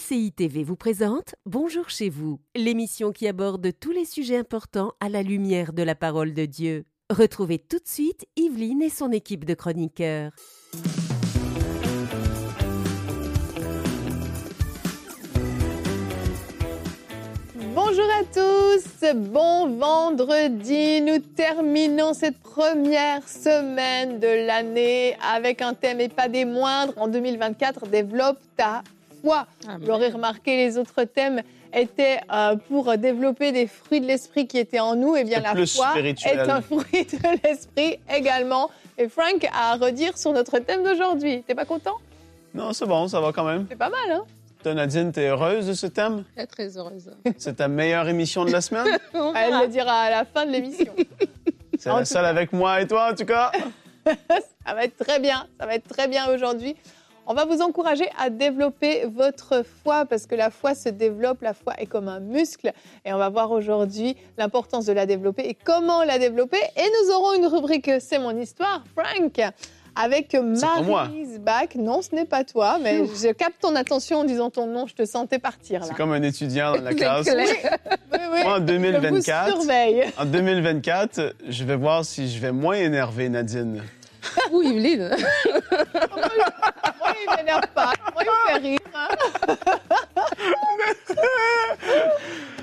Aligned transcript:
MCI 0.00 0.32
TV 0.32 0.64
vous 0.64 0.76
présente 0.76 1.34
Bonjour 1.46 1.90
chez 1.90 2.08
vous, 2.08 2.40
l'émission 2.54 3.12
qui 3.12 3.26
aborde 3.28 3.70
tous 3.78 3.90
les 3.90 4.04
sujets 4.04 4.36
importants 4.36 4.92
à 5.00 5.08
la 5.08 5.22
lumière 5.22 5.72
de 5.72 5.82
la 5.82 5.94
parole 5.94 6.32
de 6.32 6.46
Dieu. 6.46 6.84
Retrouvez 7.10 7.58
tout 7.58 7.78
de 7.78 7.86
suite 7.86 8.24
Yveline 8.36 8.82
et 8.82 8.88
son 8.88 9.10
équipe 9.10 9.44
de 9.44 9.54
chroniqueurs. 9.54 10.32
Bonjour 17.74 18.08
à 18.18 18.24
tous, 18.32 19.14
bon 19.14 19.76
vendredi. 19.76 21.02
Nous 21.02 21.18
terminons 21.18 22.14
cette 22.14 22.38
première 22.38 23.28
semaine 23.28 24.18
de 24.18 24.46
l'année 24.46 25.16
avec 25.22 25.60
un 25.62 25.74
thème 25.74 26.00
et 26.00 26.08
pas 26.08 26.28
des 26.28 26.44
moindres. 26.44 26.94
En 26.96 27.08
2024, 27.08 27.86
développe 27.88 28.38
ta 28.56 28.82
foi. 29.22 29.46
Vous 29.80 29.86
l'aurez 29.86 30.08
remarqué, 30.08 30.56
les 30.56 30.78
autres 30.78 31.04
thèmes 31.04 31.42
étaient 31.72 32.20
euh, 32.32 32.56
pour 32.68 32.96
développer 32.98 33.52
des 33.52 33.66
fruits 33.66 34.00
de 34.00 34.06
l'esprit 34.06 34.46
qui 34.46 34.58
étaient 34.58 34.80
en 34.80 34.96
nous. 34.96 35.16
Et 35.16 35.24
bien 35.24 35.40
la 35.40 35.54
foi 35.54 35.90
spirituel. 35.90 36.38
est 36.38 36.50
un 36.50 36.60
fruit 36.62 37.04
de 37.04 37.46
l'esprit 37.46 37.98
également. 38.12 38.70
Et 38.98 39.08
Frank 39.08 39.46
a 39.52 39.72
à 39.72 39.76
redire 39.76 40.18
sur 40.18 40.32
notre 40.32 40.58
thème 40.58 40.82
d'aujourd'hui. 40.82 41.42
T'es 41.46 41.54
pas 41.54 41.64
content? 41.64 41.96
Non, 42.54 42.72
c'est 42.72 42.86
bon, 42.86 43.06
ça 43.08 43.20
va 43.20 43.32
quand 43.32 43.44
même. 43.44 43.66
C'est 43.68 43.76
pas 43.76 43.88
mal, 43.88 44.10
hein? 44.12 44.24
Toi, 44.62 44.74
Nadine, 44.74 45.10
t'es 45.10 45.28
heureuse 45.28 45.68
de 45.68 45.72
ce 45.72 45.86
thème? 45.86 46.24
Très, 46.36 46.46
très 46.46 46.76
heureuse. 46.76 47.10
C'est 47.38 47.56
ta 47.56 47.68
meilleure 47.68 48.08
émission 48.08 48.44
de 48.44 48.50
la 48.50 48.60
semaine? 48.60 48.86
Elle 49.14 49.52
le 49.52 49.68
dira 49.68 50.02
à 50.02 50.10
la 50.10 50.24
fin 50.26 50.44
de 50.44 50.50
l'émission. 50.50 50.92
C'est 51.78 51.88
En 51.88 51.98
la 52.00 52.04
seule 52.04 52.26
avec 52.26 52.52
moi 52.52 52.80
et 52.82 52.86
toi, 52.86 53.10
en 53.12 53.14
tout 53.14 53.24
cas? 53.24 53.52
Ça 54.66 54.74
va 54.74 54.84
être 54.84 54.96
très 54.96 55.18
bien, 55.18 55.46
ça 55.58 55.66
va 55.66 55.74
être 55.74 55.88
très 55.88 56.06
bien 56.08 56.28
aujourd'hui. 56.32 56.76
On 57.32 57.34
va 57.34 57.44
vous 57.44 57.60
encourager 57.60 58.08
à 58.18 58.28
développer 58.28 59.04
votre 59.06 59.62
foi 59.84 60.04
parce 60.04 60.26
que 60.26 60.34
la 60.34 60.50
foi 60.50 60.74
se 60.74 60.88
développe, 60.88 61.42
la 61.42 61.54
foi 61.54 61.74
est 61.78 61.86
comme 61.86 62.08
un 62.08 62.18
muscle 62.18 62.72
et 63.04 63.12
on 63.12 63.18
va 63.18 63.28
voir 63.28 63.52
aujourd'hui 63.52 64.16
l'importance 64.36 64.84
de 64.86 64.92
la 64.92 65.06
développer 65.06 65.42
et 65.42 65.54
comment 65.54 66.02
la 66.02 66.18
développer. 66.18 66.58
Et 66.76 66.82
nous 66.82 67.14
aurons 67.14 67.34
une 67.34 67.46
rubrique 67.46 67.88
C'est 68.00 68.18
mon 68.18 68.36
histoire, 68.36 68.82
Frank, 68.96 69.40
avec. 69.94 70.34
Maryse 70.34 71.38
Bach. 71.38 71.68
Non, 71.76 72.02
ce 72.02 72.16
n'est 72.16 72.24
pas 72.24 72.42
toi, 72.42 72.78
mais 72.82 73.06
je 73.06 73.30
capte 73.30 73.60
ton 73.62 73.76
attention 73.76 74.18
en 74.18 74.24
disant 74.24 74.50
ton 74.50 74.66
nom, 74.66 74.88
je 74.88 74.94
te 74.96 75.04
sentais 75.04 75.38
partir. 75.38 75.84
C'est 75.84 75.94
comme 75.94 76.10
un 76.10 76.22
étudiant 76.22 76.74
dans 76.74 76.82
la 76.82 76.94
classe. 76.94 77.28
Oui, 77.32 78.18
oui. 78.32 78.42
Moi, 78.42 78.54
en 78.54 78.56
Je 78.56 78.60
vous 78.60 78.66
2024, 78.66 79.50
surveille. 79.52 80.04
en 80.18 80.24
2024, 80.24 81.36
je 81.48 81.62
vais 81.62 81.76
voir 81.76 82.04
si 82.04 82.28
je 82.28 82.40
vais 82.40 82.50
moins 82.50 82.74
énerver 82.74 83.28
Nadine. 83.28 83.84
Ou 84.52 84.62
Yveline. 84.62 85.10
Moi, 85.10 85.18
il 87.22 87.36
m'énerve 87.36 87.66
pas. 87.74 87.92
Moi, 88.14 88.22
il 88.24 88.26
me 88.26 88.60
fait 88.60 88.68
rire. 88.68 88.78
hein. 88.94 89.08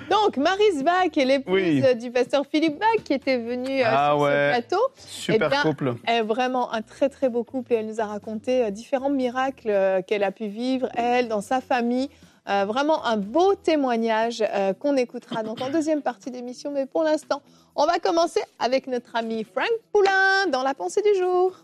Donc, 0.09 0.37
Maryse 0.37 0.83
Bach 0.83 1.15
est 1.17 1.25
l'épouse 1.25 1.53
Oui. 1.53 1.83
du 1.97 2.11
pasteur 2.11 2.43
Philippe 2.49 2.79
Bach 2.79 3.03
qui 3.03 3.13
était 3.13 3.37
venu 3.37 3.81
euh, 3.81 3.85
Ah 3.85 4.11
sur 4.13 4.21
ouais. 4.21 4.31
ce 4.31 4.49
plateau. 4.59 4.81
Super 4.95 5.47
Eh 5.47 5.49
bien, 5.49 5.61
couple. 5.61 5.95
Elle 6.05 6.15
est 6.15 6.21
vraiment 6.21 6.71
un 6.73 6.81
très, 6.81 7.09
très 7.09 7.27
beau 7.29 7.43
couple 7.43 7.73
et 7.73 7.77
elle 7.77 7.87
nous 7.87 7.99
a 7.99 8.05
raconté 8.05 8.63
euh, 8.63 8.69
différents 8.69 9.09
miracles 9.09 9.69
euh, 9.69 10.01
qu'elle 10.01 10.23
a 10.23 10.31
pu 10.31 10.47
vivre, 10.47 10.87
elle, 10.95 11.27
dans 11.27 11.41
sa 11.41 11.59
famille. 11.59 12.09
Euh, 12.49 12.63
vraiment 12.63 13.05
un 13.05 13.17
beau 13.17 13.55
témoignage 13.55 14.41
euh, 14.41 14.73
qu'on 14.73 14.95
écoutera 14.95 15.43
donc 15.43 15.59
en 15.59 15.69
deuxième 15.69 16.01
partie 16.01 16.31
d'émission. 16.31 16.71
Mais 16.71 16.85
pour 16.85 17.03
l'instant, 17.03 17.41
on 17.75 17.85
va 17.85 17.99
commencer 17.99 18.39
avec 18.57 18.87
notre 18.87 19.17
ami 19.17 19.43
Frank 19.43 19.69
Poulain 19.91 20.47
dans 20.49 20.63
la 20.63 20.73
pensée 20.73 21.01
du 21.01 21.19
jour. 21.19 21.57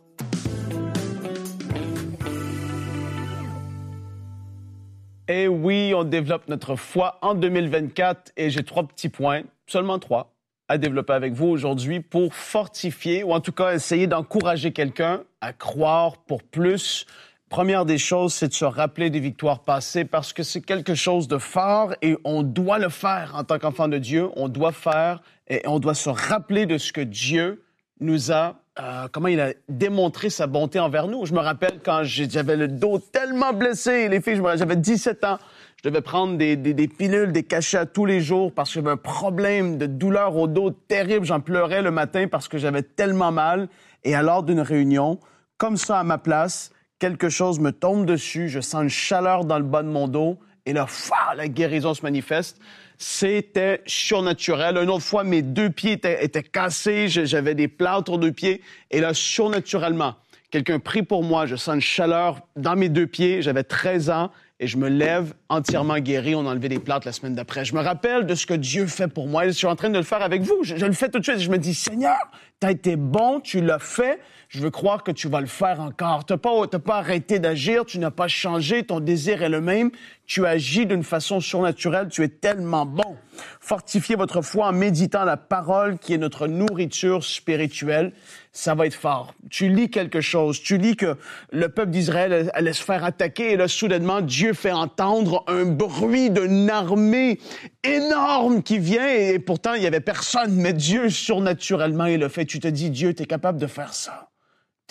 Et 5.30 5.48
oui, 5.48 5.94
on 5.95 6.04
développe 6.04 6.50
notre 6.50 6.76
foi 6.76 7.17
en 7.22 7.34
2024 7.34 8.34
et 8.36 8.50
j'ai 8.50 8.64
trois 8.64 8.84
petits 8.84 9.08
points, 9.08 9.44
seulement 9.67 10.00
trois, 10.00 10.34
à 10.67 10.78
développer 10.78 11.14
avec 11.14 11.31
vous 11.31 11.48
aujourd'hui 11.48 12.02
pour 12.02 12.34
fortifier 12.34 13.23
ou 13.23 13.31
en 13.31 13.39
tout 13.39 13.54
cas 13.54 13.73
essayer 13.73 14.05
d'encourager 14.05 14.73
quelqu'un 14.73 15.23
à 15.39 15.54
croire 15.54 16.17
pour 16.17 16.44
plus. 16.44 17.05
Première 17.53 17.86
des 17.86 17.99
choses, 17.99 18.33
c'est 18.33 18.47
de 18.47 18.53
se 18.55 18.65
rappeler 18.65 19.11
des 19.11 19.19
victoires 19.19 19.59
passées 19.59 20.05
parce 20.05 20.33
que 20.33 20.41
c'est 20.41 20.61
quelque 20.61 20.95
chose 20.95 21.27
de 21.27 21.37
fort 21.37 21.93
et 22.02 22.17
on 22.23 22.41
doit 22.41 22.80
le 22.80 22.89
faire 22.89 23.33
en 23.37 23.43
tant 23.43 23.59
qu'enfant 23.59 23.87
de 23.87 23.99
Dieu. 23.99 24.27
On 24.36 24.47
doit 24.47 24.71
faire 24.71 25.21
et 25.47 25.61
on 25.67 25.77
doit 25.77 25.93
se 25.93 26.09
rappeler 26.09 26.65
de 26.65 26.80
ce 26.80 26.91
que 26.91 27.02
Dieu 27.02 27.64
nous 27.99 28.31
a, 28.31 28.55
euh, 28.80 29.08
comment 29.11 29.27
il 29.27 29.39
a 29.39 29.53
démontré 29.69 30.31
sa 30.31 30.47
bonté 30.47 30.80
envers 30.80 31.08
nous. 31.08 31.27
Je 31.27 31.33
me 31.36 31.41
rappelle 31.41 31.80
quand 31.86 32.02
j'avais 32.03 32.55
le 32.55 32.67
dos 32.67 32.97
tellement 32.97 33.53
blessé, 33.53 34.09
les 34.09 34.20
filles, 34.20 34.41
j'avais 34.55 34.75
17 34.75 35.23
ans. 35.23 35.37
Je 35.77 35.87
devais 35.87 36.02
prendre 36.02 36.39
des 36.39 36.87
pilules, 36.87 37.31
des 37.31 37.43
cachets 37.43 37.85
tous 37.85 38.08
les 38.08 38.20
jours 38.21 38.52
parce 38.52 38.70
que 38.71 38.80
j'avais 38.80 38.93
un 38.93 38.97
problème 38.97 39.77
de 39.77 39.85
douleur 39.85 40.35
au 40.37 40.47
dos 40.47 40.71
terrible. 40.71 41.27
J'en 41.27 41.39
pleurais 41.39 41.83
le 41.83 41.91
matin 41.91 42.25
parce 42.27 42.47
que 42.47 42.58
j'avais 42.58 42.81
tellement 42.81 43.31
mal. 43.31 43.70
Et 44.03 44.15
à 44.15 44.23
l'heure 44.23 44.41
d'une 44.41 44.61
réunion, 44.61 45.20
comme 45.59 45.77
ça 45.77 45.99
à 45.99 46.03
ma 46.03 46.17
place, 46.17 46.71
quelque 47.03 47.27
chose 47.27 47.59
me 47.59 47.73
tombe 47.73 48.05
dessus, 48.05 48.47
je 48.47 48.61
sens 48.61 48.83
une 48.83 48.89
chaleur 48.89 49.43
dans 49.43 49.58
le 49.58 49.65
bas 49.65 49.83
de 49.83 49.89
mon 49.89 50.08
dos 50.08 50.39
et 50.65 50.71
là, 50.71 50.87
la 51.36 51.49
guérison 51.49 51.93
se 51.93 52.02
manifeste. 52.02 52.61
C'était 52.97 53.81
surnaturel. 53.86 54.77
Une 54.77 54.89
autre 54.89 55.03
fois, 55.03 55.25
mes 55.25 55.41
deux 55.41 55.69
pieds 55.69 55.91
étaient, 55.91 56.43
cassés, 56.43 57.09
j'avais 57.09 57.55
des 57.55 57.67
plats 57.67 57.99
autour 57.99 58.19
de 58.19 58.30
pieds 58.30 58.61
et 58.89 59.02
là, 59.02 59.14
surnaturellement, 59.14 60.15
quelqu'un 60.49 60.80
prie 60.80 61.03
pour 61.03 61.25
moi, 61.25 61.45
je 61.45 61.58
sens 61.58 61.75
une 61.75 61.81
chaleur 61.81 62.39
dans 62.55 62.77
mes 62.77 62.87
deux 62.87 63.08
pieds, 63.08 63.41
j'avais 63.41 63.65
13 63.65 64.09
ans 64.09 64.31
et 64.61 64.67
je 64.67 64.77
me 64.77 64.87
lève 64.87 65.33
entièrement 65.49 65.99
guéri. 65.99 66.35
On 66.35 66.47
a 66.47 66.52
enlevé 66.52 66.70
des 66.70 66.80
plâtres 66.80 67.05
la 67.05 67.11
semaine 67.11 67.35
d'après. 67.35 67.65
Je 67.65 67.75
me 67.75 67.81
rappelle 67.81 68.25
de 68.25 68.33
ce 68.33 68.45
que 68.45 68.53
Dieu 68.53 68.87
fait 68.87 69.09
pour 69.09 69.27
moi. 69.27 69.45
Je 69.45 69.52
suis 69.52 69.67
en 69.67 69.75
train 69.75 69.89
de 69.89 69.97
le 69.97 70.05
faire 70.05 70.21
avec 70.21 70.41
vous. 70.41 70.64
Je, 70.64 70.77
je 70.77 70.85
le 70.85 70.93
fais 70.93 71.09
tout 71.09 71.20
de 71.20 71.25
suite. 71.25 71.39
Je 71.39 71.49
me 71.49 71.58
dis, 71.58 71.73
Seigneur, 71.73 72.15
tu 72.61 72.67
as 72.67 72.71
été 72.71 72.95
bon, 72.95 73.41
tu 73.41 73.59
l'as 73.59 73.80
fait. 73.80 74.21
Je 74.55 74.59
veux 74.59 74.69
croire 74.69 75.03
que 75.03 75.09
tu 75.09 75.27
vas 75.30 75.41
le 75.41 75.47
faire 75.47 75.80
encore. 75.80 76.25
Tu 76.25 76.33
n'as 76.33 76.37
pas, 76.37 76.67
pas 76.67 76.97
arrêté 76.97 77.39
d'agir, 77.39 77.86
tu 77.86 77.97
n'as 77.97 78.11
pas 78.11 78.27
changé, 78.27 78.83
ton 78.83 78.99
désir 78.99 79.41
est 79.41 79.49
le 79.49 79.61
même. 79.61 79.89
Tu 80.27 80.45
agis 80.45 80.86
d'une 80.86 81.02
façon 81.02 81.39
surnaturelle, 81.39 82.08
tu 82.08 82.21
es 82.21 82.27
tellement 82.27 82.86
bon. 82.86 83.17
Fortifiez 83.59 84.15
votre 84.15 84.43
foi 84.43 84.67
en 84.67 84.71
méditant 84.71 85.23
la 85.23 85.37
parole 85.37 85.97
qui 85.97 86.14
est 86.14 86.19
notre 86.19 86.45
nourriture 86.45 87.23
spirituelle. 87.23 88.14
Ça 88.52 88.75
va 88.75 88.86
être 88.86 88.93
fort. 88.93 89.33
Tu 89.49 89.69
lis 89.69 89.89
quelque 89.89 90.21
chose, 90.21 90.61
tu 90.61 90.77
lis 90.77 90.95
que 90.95 91.17
le 91.52 91.70
peuple 91.70 91.89
d'Israël 91.89 92.52
allait 92.53 92.73
se 92.73 92.83
faire 92.83 93.03
attaquer 93.03 93.53
et 93.53 93.58
là, 93.58 93.67
soudainement, 93.67 94.21
Dieu 94.21 94.53
fait 94.53 94.71
entendre 94.71 95.43
un 95.47 95.65
bruit 95.65 96.30
d'une 96.30 96.70
armée 96.70 97.39
énorme 97.83 98.61
qui 98.61 98.77
vient 98.77 99.09
et 99.09 99.39
pourtant, 99.39 99.73
il 99.73 99.81
y 99.81 99.87
avait 99.87 99.99
personne, 99.99 100.53
mais 100.53 100.73
Dieu, 100.73 101.09
surnaturellement, 101.09 102.05
il 102.05 102.20
le 102.20 102.30
fait. 102.30 102.45
Tu 102.45 102.59
te 102.59 102.67
dis, 102.67 102.91
Dieu, 102.91 103.15
tu 103.15 103.23
es 103.23 103.25
capable 103.25 103.58
de 103.58 103.65
faire 103.65 103.95
ça. 103.95 104.30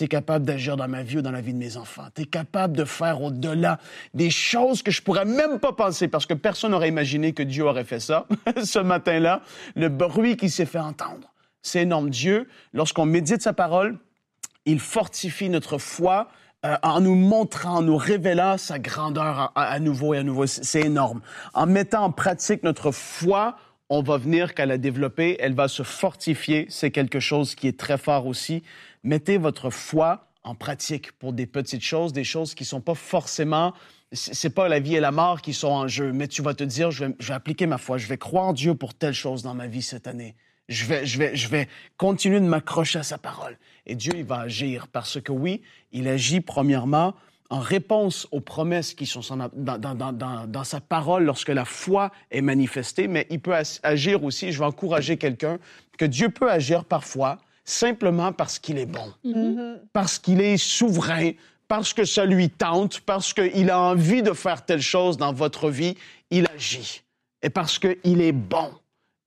Tu 0.03 0.07
es 0.07 0.09
capable 0.09 0.43
d'agir 0.43 0.75
dans 0.75 0.89
ma 0.89 1.01
vie 1.01 1.19
ou 1.19 1.21
dans 1.21 1.31
la 1.31 1.39
vie 1.39 1.53
de 1.53 1.57
mes 1.57 1.77
enfants. 1.77 2.07
Tu 2.13 2.23
es 2.23 2.25
capable 2.25 2.75
de 2.75 2.83
faire 2.83 3.21
au-delà 3.21 3.79
des 4.13 4.29
choses 4.29 4.83
que 4.83 4.91
je 4.91 5.01
pourrais 5.01 5.23
même 5.23 5.59
pas 5.59 5.71
penser 5.71 6.09
parce 6.09 6.25
que 6.25 6.33
personne 6.33 6.71
n'aurait 6.71 6.89
imaginé 6.89 7.31
que 7.31 7.41
Dieu 7.41 7.63
aurait 7.63 7.85
fait 7.85 8.01
ça. 8.01 8.27
Ce 8.65 8.79
matin-là, 8.79 9.43
le 9.77 9.87
bruit 9.87 10.35
qui 10.35 10.49
s'est 10.49 10.65
fait 10.65 10.77
entendre. 10.77 11.31
C'est 11.61 11.83
énorme. 11.83 12.09
Dieu, 12.09 12.49
lorsqu'on 12.73 13.05
médite 13.05 13.41
sa 13.41 13.53
parole, 13.53 13.97
il 14.65 14.81
fortifie 14.81 15.47
notre 15.47 15.77
foi 15.77 16.27
euh, 16.65 16.75
en 16.83 16.99
nous 16.99 17.15
montrant, 17.15 17.77
en 17.77 17.81
nous 17.81 17.95
révélant 17.95 18.57
sa 18.57 18.79
grandeur 18.79 19.53
à, 19.55 19.79
nouveau 19.79 20.15
et 20.15 20.17
à 20.17 20.23
nouveau. 20.23 20.47
C'est 20.47 20.81
énorme. 20.81 21.21
En 21.53 21.65
mettant 21.65 22.03
en 22.03 22.11
pratique 22.11 22.63
notre 22.63 22.91
foi, 22.91 23.55
on 23.93 24.01
va 24.01 24.17
venir 24.17 24.53
qu'à 24.53 24.65
la 24.65 24.77
développer, 24.77 25.37
elle 25.39 25.53
va 25.53 25.67
se 25.67 25.83
fortifier. 25.83 26.65
C'est 26.69 26.91
quelque 26.91 27.19
chose 27.19 27.55
qui 27.55 27.67
est 27.67 27.79
très 27.79 27.97
fort 27.97 28.25
aussi. 28.25 28.63
Mettez 29.03 29.37
votre 29.37 29.69
foi 29.69 30.27
en 30.43 30.55
pratique 30.55 31.11
pour 31.13 31.31
des 31.31 31.45
petites 31.45 31.83
choses, 31.83 32.11
des 32.11 32.23
choses 32.23 32.55
qui 32.55 32.65
sont 32.65 32.81
pas 32.81 32.95
forcément 32.95 33.73
c'est 34.15 34.51
pas 34.51 34.67
la 34.67 34.79
vie 34.79 34.95
et 34.95 34.99
la 34.99 35.11
mort 35.11 35.41
qui 35.41 35.53
sont 35.53 35.69
en 35.69 35.87
jeu, 35.87 36.13
mais 36.13 36.27
tu 36.27 36.43
vas 36.43 36.53
te 36.53 36.63
dire, 36.63 36.91
je 36.91 37.05
vais, 37.05 37.15
je 37.19 37.27
vais 37.29 37.33
appliquer 37.33 37.65
ma 37.65 37.79
foi, 37.79 37.97
je 37.97 38.05
vais 38.05 38.19
croire 38.19 38.45
en 38.45 38.53
Dieu 38.53 38.75
pour 38.75 38.93
telle 38.93 39.13
chose 39.13 39.41
dans 39.41 39.55
ma 39.55 39.65
vie 39.65 39.81
cette 39.81 40.05
année. 40.05 40.35
Je 40.69 40.85
vais, 40.85 41.03
je 41.05 41.17
vais, 41.17 41.35
je 41.35 41.47
vais 41.47 41.67
continuer 41.97 42.39
de 42.39 42.45
m'accrocher 42.45 42.99
à 42.99 43.03
sa 43.03 43.17
parole. 43.17 43.57
Et 43.87 43.95
Dieu, 43.95 44.13
il 44.15 44.23
va 44.23 44.41
agir 44.41 44.87
parce 44.87 45.19
que 45.19 45.31
oui, 45.31 45.61
il 45.91 46.07
agit 46.07 46.41
premièrement 46.41 47.15
en 47.49 47.59
réponse 47.59 48.27
aux 48.31 48.39
promesses 48.39 48.93
qui 48.93 49.05
sont 49.05 49.21
son- 49.21 49.37
dans, 49.37 49.49
dans- 49.77 49.95
dans- 49.95 50.11
dans- 50.13 50.47
dans 50.47 50.63
sa 50.63 50.79
parole 50.81 51.23
lorsque 51.23 51.49
la 51.49 51.65
foi 51.65 52.11
est 52.31 52.41
manifestée, 52.41 53.07
mais 53.07 53.27
il 53.29 53.39
peut 53.39 53.53
agir 53.83 54.23
aussi, 54.23 54.51
je 54.51 54.59
vais 54.59 54.65
encourager 54.65 55.17
quelqu'un, 55.17 55.59
que 55.97 56.05
Dieu 56.05 56.29
peut 56.29 56.49
agir 56.49 56.85
parfois 56.85 57.37
simplement 57.65 58.33
parce 58.33 58.59
qu'il 58.59 58.77
est 58.77 58.85
bon, 58.87 59.13
parce 59.93 60.17
qu'il 60.19 60.41
est 60.41 60.57
souverain, 60.57 61.31
parce 61.67 61.93
que 61.93 62.05
ça 62.05 62.25
lui 62.25 62.49
tente, 62.49 62.99
parce 63.01 63.33
qu'il 63.33 63.69
a 63.69 63.79
envie 63.79 64.21
de 64.23 64.33
faire 64.33 64.65
telle 64.65 64.81
chose 64.81 65.17
dans 65.17 65.33
votre 65.33 65.69
vie, 65.69 65.95
il 66.31 66.47
agit. 66.55 67.01
Et 67.41 67.49
parce 67.49 67.77
qu'il 67.79 68.21
est 68.21 68.31
bon. 68.31 68.71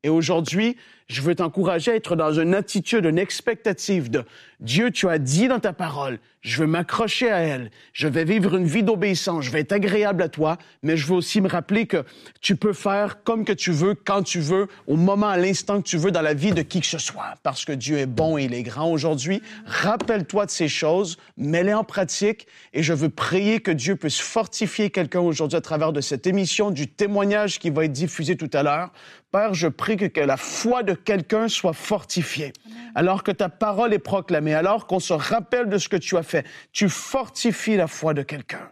Et 0.03 0.09
aujourd'hui, 0.09 0.77
Je 1.09 1.23
veux 1.23 1.37
t'encourager 1.37 1.93
à 1.93 1.95
être 1.95 2.17
dans 2.17 2.33
une 2.33 2.53
attitude, 2.53 3.05
une 3.05 3.17
expectative 3.19 4.11
de 4.11 4.25
Dieu, 4.61 4.91
tu 4.91 5.09
as 5.09 5.19
dit 5.19 5.49
dans 5.49 5.59
ta 5.59 5.75
parole, 5.75 6.19
je 6.41 6.61
veux 6.61 6.67
m'accrocher 6.67 7.31
à 7.31 7.39
elle, 7.39 7.71
je 7.93 8.09
vais 8.09 8.25
vivre 8.25 8.57
une 8.57 8.67
vie 8.67 8.83
d'obéissance, 8.83 9.45
je 9.45 9.51
vais 9.51 9.61
être 9.61 9.73
agréable 9.73 10.23
à 10.23 10.29
toi, 10.29 10.57
mais 10.83 10.97
je 10.97 11.07
veux 11.07 11.15
aussi 11.15 11.41
me 11.41 11.49
rappeler 11.49 11.87
que 11.87 12.05
tu 12.41 12.57
peux 12.57 12.73
faire 12.73 13.23
comme 13.23 13.45
que 13.45 13.53
tu 13.53 13.71
veux, 13.71 13.95
quand 13.95 14.23
tu 14.23 14.41
veux, 14.41 14.69
au 14.87 14.97
moment, 14.97 15.29
à 15.29 15.37
l'instant 15.37 15.83
que 15.83 15.87
tu 15.87 15.99
veux 15.99 16.11
dans 16.11 16.23
la 16.23 16.35
vie 16.35 16.53
de 16.53 16.63
qui 16.63 16.81
que 16.81 16.87
ce 16.87 16.99
soit, 16.99 17.35
parce 17.43 17.65
que 17.65 17.73
Dieu 17.73 17.99
est 17.99 18.07
bon 18.07 18.39
et 18.39 18.45
il 18.45 18.55
est 18.55 18.63
grand 18.63 18.91
aujourd'hui. 18.91 19.43
Rappelle-toi 19.67 20.47
de 20.47 20.51
ces 20.51 20.69
choses, 20.69 21.19
mets-les 21.37 21.75
en 21.75 21.85
pratique 21.85 22.47
et 22.73 22.83
je 22.83 22.95
veux 22.95 23.11
prier 23.11 23.61
que 23.61 23.73
Dieu 23.73 23.97
puisse 23.97 24.21
fortifier 24.21 24.91
quelqu'un 24.91 25.21
aujourd'hui 25.21 25.59
à 25.59 25.61
travers 25.61 25.93
de 25.93 26.01
cette 26.01 26.27
émission, 26.27 26.71
du 26.71 26.87
témoignage 26.87 27.59
qui 27.59 27.71
va 27.71 27.85
être 27.85 27.93
diffusé 27.93 28.37
tout 28.37 28.51
à 28.53 28.63
l'heure. 28.63 28.91
Père, 29.33 29.55
je 29.55 29.67
prie 29.67 29.97
que, 29.97 30.05
que 30.05 30.21
la 30.21 30.37
foi 30.37 30.85
de 30.85 30.95
quelqu'un 30.95 31.49
soit 31.49 31.73
fortifiée. 31.73 32.53
Alors 32.95 33.25
que 33.25 33.33
ta 33.33 33.49
parole 33.49 33.93
est 33.93 33.99
proclamée, 33.99 34.46
alors 34.55 34.87
qu'on 34.87 35.01
se 35.01 35.13
rappelle 35.13 35.69
de 35.69 35.79
ce 35.79 35.89
que 35.89 35.97
tu 35.97 36.17
as 36.17 36.23
fait, 36.23 36.47
tu 36.73 36.89
fortifies 36.89 37.77
la 37.77 37.87
foi 37.87 38.15
de 38.15 38.23
quelqu'un. 38.23 38.71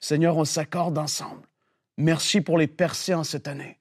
Seigneur, 0.00 0.36
on 0.36 0.44
s'accorde 0.44 0.98
ensemble. 0.98 1.42
Merci 1.98 2.40
pour 2.40 2.58
les 2.58 2.66
percées 2.66 3.14
en 3.14 3.24
cette 3.24 3.48
année, 3.48 3.78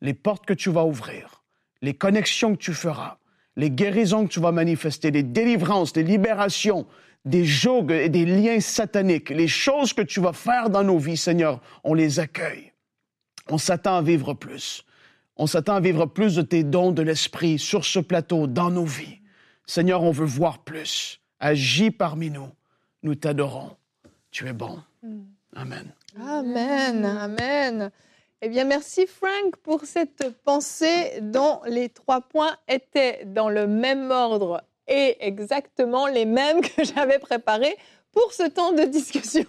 les 0.00 0.14
portes 0.14 0.46
que 0.46 0.54
tu 0.54 0.70
vas 0.70 0.84
ouvrir, 0.84 1.42
les 1.82 1.94
connexions 1.94 2.56
que 2.56 2.60
tu 2.62 2.72
feras, 2.72 3.18
les 3.56 3.70
guérisons 3.70 4.26
que 4.26 4.32
tu 4.32 4.40
vas 4.40 4.52
manifester, 4.52 5.10
les 5.10 5.22
délivrances, 5.22 5.94
les 5.94 6.02
libérations, 6.02 6.86
des 7.24 7.44
jougs 7.44 7.92
et 7.92 8.08
des 8.08 8.24
liens 8.24 8.60
sataniques, 8.60 9.28
les 9.28 9.48
choses 9.48 9.92
que 9.92 10.02
tu 10.02 10.20
vas 10.20 10.32
faire 10.32 10.70
dans 10.70 10.82
nos 10.82 10.98
vies, 10.98 11.18
Seigneur, 11.18 11.60
on 11.84 11.92
les 11.92 12.18
accueille. 12.18 12.72
On 13.48 13.58
s'attend 13.58 13.96
à 13.96 14.02
vivre 14.02 14.32
plus. 14.34 14.84
On 15.36 15.46
s'attend 15.46 15.74
à 15.74 15.80
vivre 15.80 16.06
plus 16.06 16.36
de 16.36 16.42
tes 16.42 16.64
dons 16.64 16.92
de 16.92 17.02
l'Esprit 17.02 17.58
sur 17.58 17.84
ce 17.84 17.98
plateau, 17.98 18.46
dans 18.46 18.70
nos 18.70 18.84
vies. 18.84 19.19
Seigneur, 19.70 20.02
on 20.02 20.10
veut 20.10 20.26
voir 20.26 20.58
plus. 20.58 21.20
Agis 21.38 21.92
parmi 21.92 22.28
nous. 22.28 22.48
Nous 23.04 23.14
t'adorons. 23.14 23.76
Tu 24.32 24.48
es 24.48 24.52
bon. 24.52 24.80
Amen. 25.54 25.94
Amen, 26.20 27.04
amen. 27.04 27.92
Eh 28.42 28.48
bien, 28.48 28.64
merci 28.64 29.06
Frank 29.06 29.54
pour 29.62 29.84
cette 29.84 30.28
pensée 30.42 31.20
dont 31.22 31.60
les 31.66 31.88
trois 31.88 32.20
points 32.20 32.56
étaient 32.66 33.24
dans 33.26 33.48
le 33.48 33.68
même 33.68 34.10
ordre 34.10 34.60
et 34.88 35.24
exactement 35.24 36.08
les 36.08 36.24
mêmes 36.24 36.62
que 36.76 36.82
j'avais 36.82 37.20
préparés 37.20 37.76
pour 38.10 38.32
ce 38.32 38.48
temps 38.48 38.72
de 38.72 38.82
discussion. 38.82 39.46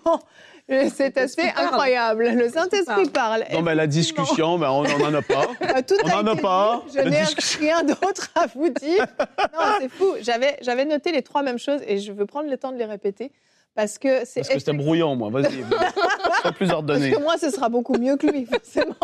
C'est 0.94 1.18
assez 1.18 1.41
incroyable. 1.56 2.27
Le 2.29 2.50
Saint-Esprit 2.50 3.09
parle. 3.09 3.44
Non, 3.51 3.62
mais 3.62 3.75
la 3.75 3.88
discussion, 3.88 4.57
ben, 4.57 4.69
on 4.69 4.83
n'en 4.83 5.13
a 5.13 5.21
pas. 5.21 5.47
Euh, 5.62 5.81
Tout 5.88 5.95
On 6.03 6.07
n'en 6.23 6.27
a 6.27 6.33
été 6.33 6.41
pas. 6.41 6.83
dit. 6.88 6.94
Je 6.95 7.01
n'ai 7.09 7.23
rien 7.68 7.83
d'autre 7.83 8.29
à 8.35 8.47
vous 8.47 8.69
dire. 8.69 9.06
Non, 9.53 9.65
c'est 9.79 9.89
fou. 9.89 10.13
J'avais, 10.21 10.57
j'avais 10.62 10.85
noté 10.85 11.12
les 11.12 11.21
trois 11.21 11.44
mêmes 11.44 11.59
choses 11.59 11.81
et 11.88 11.97
je 12.00 12.12
veux 12.12 12.25
prendre 12.25 12.50
le 12.50 12.57
temps 12.57 12.71
de 12.71 12.77
les 12.77 12.85
répéter 12.85 13.31
parce 13.75 13.97
que 13.97 14.25
c'est 14.25 14.41
Parce 14.41 14.50
que 14.53 14.59
c'était 14.59 14.73
brouillon, 14.73 15.15
moi. 15.15 15.29
Vas-y. 15.29 15.63
Sois 16.41 16.51
plus 16.51 16.68
Parce 16.68 16.71
ordonné. 16.71 17.12
que 17.12 17.19
moi, 17.19 17.38
ce 17.38 17.50
sera 17.50 17.69
beaucoup 17.69 17.97
mieux 17.97 18.18
que 18.18 18.27
lui, 18.27 18.45
forcément. 18.45 18.95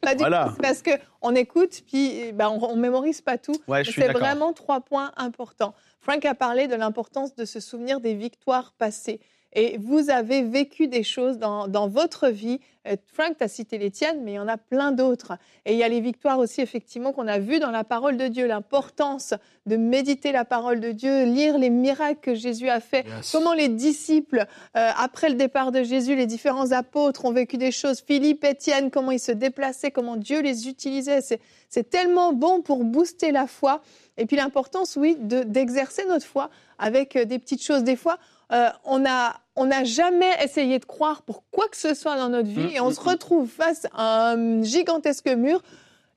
Pas 0.00 0.14
du 0.14 0.18
Voilà. 0.20 0.54
parce 0.62 0.82
qu'on 0.82 1.34
écoute, 1.34 1.82
puis 1.86 2.32
ben, 2.32 2.48
on, 2.48 2.64
on 2.70 2.76
mémorise 2.76 3.20
pas 3.20 3.36
tout. 3.36 3.56
Ouais, 3.68 3.82
c'est 3.84 4.08
vraiment 4.12 4.52
trois 4.52 4.80
points 4.80 5.12
importants. 5.16 5.74
Frank 6.00 6.24
a 6.24 6.34
parlé 6.34 6.66
de 6.68 6.74
l'importance 6.76 7.34
de 7.34 7.44
se 7.44 7.60
souvenir 7.60 8.00
des 8.00 8.14
victoires 8.14 8.72
passées. 8.78 9.20
Et 9.52 9.78
vous 9.78 10.10
avez 10.10 10.42
vécu 10.42 10.86
des 10.86 11.02
choses 11.02 11.38
dans, 11.38 11.66
dans 11.66 11.88
votre 11.88 12.28
vie. 12.28 12.60
Euh, 12.86 12.96
Frank, 13.12 13.38
tu 13.38 13.44
as 13.44 13.48
cité 13.48 13.78
les 13.78 13.90
tiennes, 13.90 14.20
mais 14.22 14.32
il 14.32 14.34
y 14.34 14.38
en 14.38 14.48
a 14.48 14.58
plein 14.58 14.92
d'autres. 14.92 15.38
Et 15.64 15.72
il 15.72 15.78
y 15.78 15.82
a 15.82 15.88
les 15.88 16.00
victoires 16.00 16.38
aussi, 16.38 16.60
effectivement, 16.60 17.12
qu'on 17.12 17.26
a 17.26 17.38
vues 17.38 17.58
dans 17.58 17.70
la 17.70 17.82
parole 17.82 18.18
de 18.18 18.28
Dieu. 18.28 18.46
L'importance 18.46 19.34
de 19.64 19.76
méditer 19.76 20.30
la 20.30 20.44
parole 20.44 20.80
de 20.80 20.92
Dieu, 20.92 21.24
lire 21.24 21.58
les 21.58 21.70
miracles 21.70 22.20
que 22.20 22.34
Jésus 22.34 22.68
a 22.68 22.80
fait. 22.80 23.06
Yes. 23.06 23.32
Comment 23.32 23.54
les 23.54 23.68
disciples, 23.68 24.44
euh, 24.76 24.90
après 24.96 25.30
le 25.30 25.36
départ 25.36 25.72
de 25.72 25.82
Jésus, 25.82 26.16
les 26.16 26.26
différents 26.26 26.72
apôtres 26.72 27.24
ont 27.24 27.32
vécu 27.32 27.56
des 27.56 27.72
choses. 27.72 28.00
Philippe, 28.00 28.44
Étienne, 28.44 28.90
comment 28.90 29.10
ils 29.10 29.20
se 29.20 29.32
déplaçaient, 29.32 29.90
comment 29.90 30.16
Dieu 30.16 30.42
les 30.42 30.68
utilisait. 30.68 31.22
C'est, 31.22 31.40
c'est 31.70 31.88
tellement 31.88 32.32
bon 32.32 32.60
pour 32.60 32.84
booster 32.84 33.32
la 33.32 33.46
foi. 33.46 33.80
Et 34.18 34.26
puis 34.26 34.36
l'importance, 34.36 34.96
oui, 34.96 35.16
de, 35.18 35.42
d'exercer 35.42 36.04
notre 36.06 36.26
foi 36.26 36.50
avec 36.78 37.16
euh, 37.16 37.24
des 37.24 37.38
petites 37.38 37.62
choses. 37.62 37.84
Des 37.84 37.96
fois, 37.96 38.18
euh, 38.52 38.68
on 38.84 39.04
a 39.04 39.40
on 39.56 39.66
n'a 39.66 39.84
jamais 39.84 40.30
essayé 40.44 40.78
de 40.78 40.84
croire 40.84 41.22
pour 41.22 41.42
quoi 41.50 41.66
que 41.68 41.76
ce 41.76 41.94
soit 41.94 42.16
dans 42.16 42.28
notre 42.28 42.48
vie 42.48 42.66
Mm, 42.66 42.76
et 42.76 42.80
on 42.80 42.90
mm, 42.90 42.94
se 42.94 43.00
retrouve 43.00 43.48
face 43.48 43.86
à 43.94 44.32
un 44.32 44.62
gigantesque 44.62 45.28
mur 45.28 45.62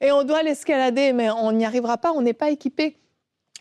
et 0.02 0.12
on 0.12 0.24
doit 0.24 0.44
l'escalader, 0.44 1.14
mais 1.14 1.30
on 1.30 1.52
n'y 1.52 1.66
arrivera 1.66 1.98
pas, 1.98 2.12
on 2.12 2.22
n'est 2.22 2.34
pas 2.34 2.50
équipé. 2.50 2.98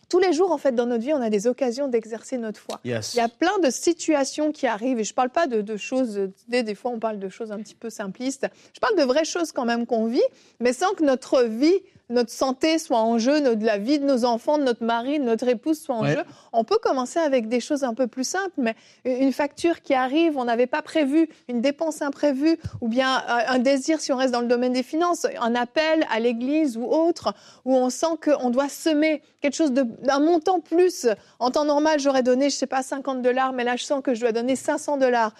Tous 0.09 0.19
les 0.19 0.32
jours, 0.32 0.53
en 0.53 0.59
fait, 0.59 0.73
dans 0.73 0.87
notre 0.87 1.05
vie, 1.05 1.12
on 1.12 1.20
a 1.20 1.29
des 1.29 1.47
occasions 1.47 1.87
d'exercer 1.87 2.38
notre 2.38 2.59
foi. 2.59 2.81
Yes. 2.82 3.12
Il 3.15 3.19
y 3.19 3.20
a 3.20 3.29
plein 3.29 3.59
de 3.62 3.70
situations 3.70 4.53
qui 4.53 4.67
arrivent, 4.67 4.99
et 4.99 5.05
je 5.05 5.12
ne 5.12 5.14
parle 5.14 5.31
pas 5.31 5.47
de, 5.47 5.61
de 5.61 5.76
choses, 5.76 6.31
des, 6.49 6.62
des 6.62 6.75
fois 6.75 6.91
on 6.93 6.99
parle 6.99 7.19
de 7.19 7.29
choses 7.29 7.53
un 7.53 7.59
petit 7.59 7.75
peu 7.75 7.91
simplistes, 7.91 8.47
je 8.75 8.81
parle 8.81 8.97
de 8.97 9.03
vraies 9.03 9.26
choses 9.26 9.53
quand 9.53 9.67
même 9.67 9.87
qu'on 9.87 10.06
vit, 10.06 10.23
mais 10.61 10.73
sans 10.73 10.94
que 10.94 11.05
notre 11.05 11.43
vie, 11.43 11.79
notre 12.11 12.31
santé 12.31 12.79
soit 12.79 12.99
en 13.01 13.19
jeu, 13.19 13.41
notre, 13.41 13.65
la 13.65 13.79
vie 13.79 13.99
de 13.99 14.05
nos 14.05 14.25
enfants, 14.25 14.57
de 14.59 14.63
notre 14.63 14.83
mari, 14.85 15.19
de 15.19 15.25
notre 15.25 15.47
épouse 15.49 15.81
soit 15.81 15.95
en 15.95 16.03
Ouais. 16.03 16.15
jeu. 16.15 16.23
On 16.53 16.65
peut 16.65 16.79
commencer 16.83 17.19
avec 17.19 17.49
des 17.49 17.61
choses 17.61 17.85
un 17.85 17.93
peu 17.95 18.07
plus 18.07 18.25
simples, 18.27 18.53
mais 18.57 18.75
une 19.05 19.33
facture 19.33 19.83
qui 19.83 19.93
arrive, 19.95 20.37
on 20.39 20.45
n'avait 20.45 20.67
pas 20.67 20.83
prévu, 20.83 21.29
une 21.49 21.61
dépense 21.61 22.01
imprévue, 22.03 22.59
ou 22.81 22.89
bien 22.89 23.19
euh, 23.29 23.39
un 23.49 23.59
désir 23.59 24.01
si 24.01 24.13
on 24.13 24.17
reste 24.17 24.33
dans 24.33 24.41
le 24.41 24.47
domaine 24.47 24.73
des 24.73 24.83
finances, 24.83 25.27
un 25.41 25.55
appel 25.55 26.07
à 26.11 26.19
l'église 26.21 26.77
ou 26.77 26.85
autre, 26.85 27.35
où 27.65 27.77
on 27.77 27.91
sent 27.91 28.07
qu'on 28.25 28.51
doit 28.51 28.69
semer 28.69 29.23
quelque 29.41 29.55
chose 29.57 29.73
d'un 29.73 30.21
montant 30.21 30.61
plus. 30.61 31.07
En 31.39 31.51
temps 31.51 31.65
normal, 31.65 32.01
j'aurais 32.01 32.23
donné, 32.23 32.51
je 32.51 32.57
sais 32.57 32.67
pas, 32.67 32.83
50 32.83 33.23
dollars, 33.23 33.53
mais 33.53 33.65
là, 33.65 33.77
je 33.77 33.85
sens 33.85 34.03
que 34.03 34.15
je 34.15 34.21
dois 34.21 34.33
donner 34.33 34.57
500 34.57 34.97
dollars. 34.97 35.33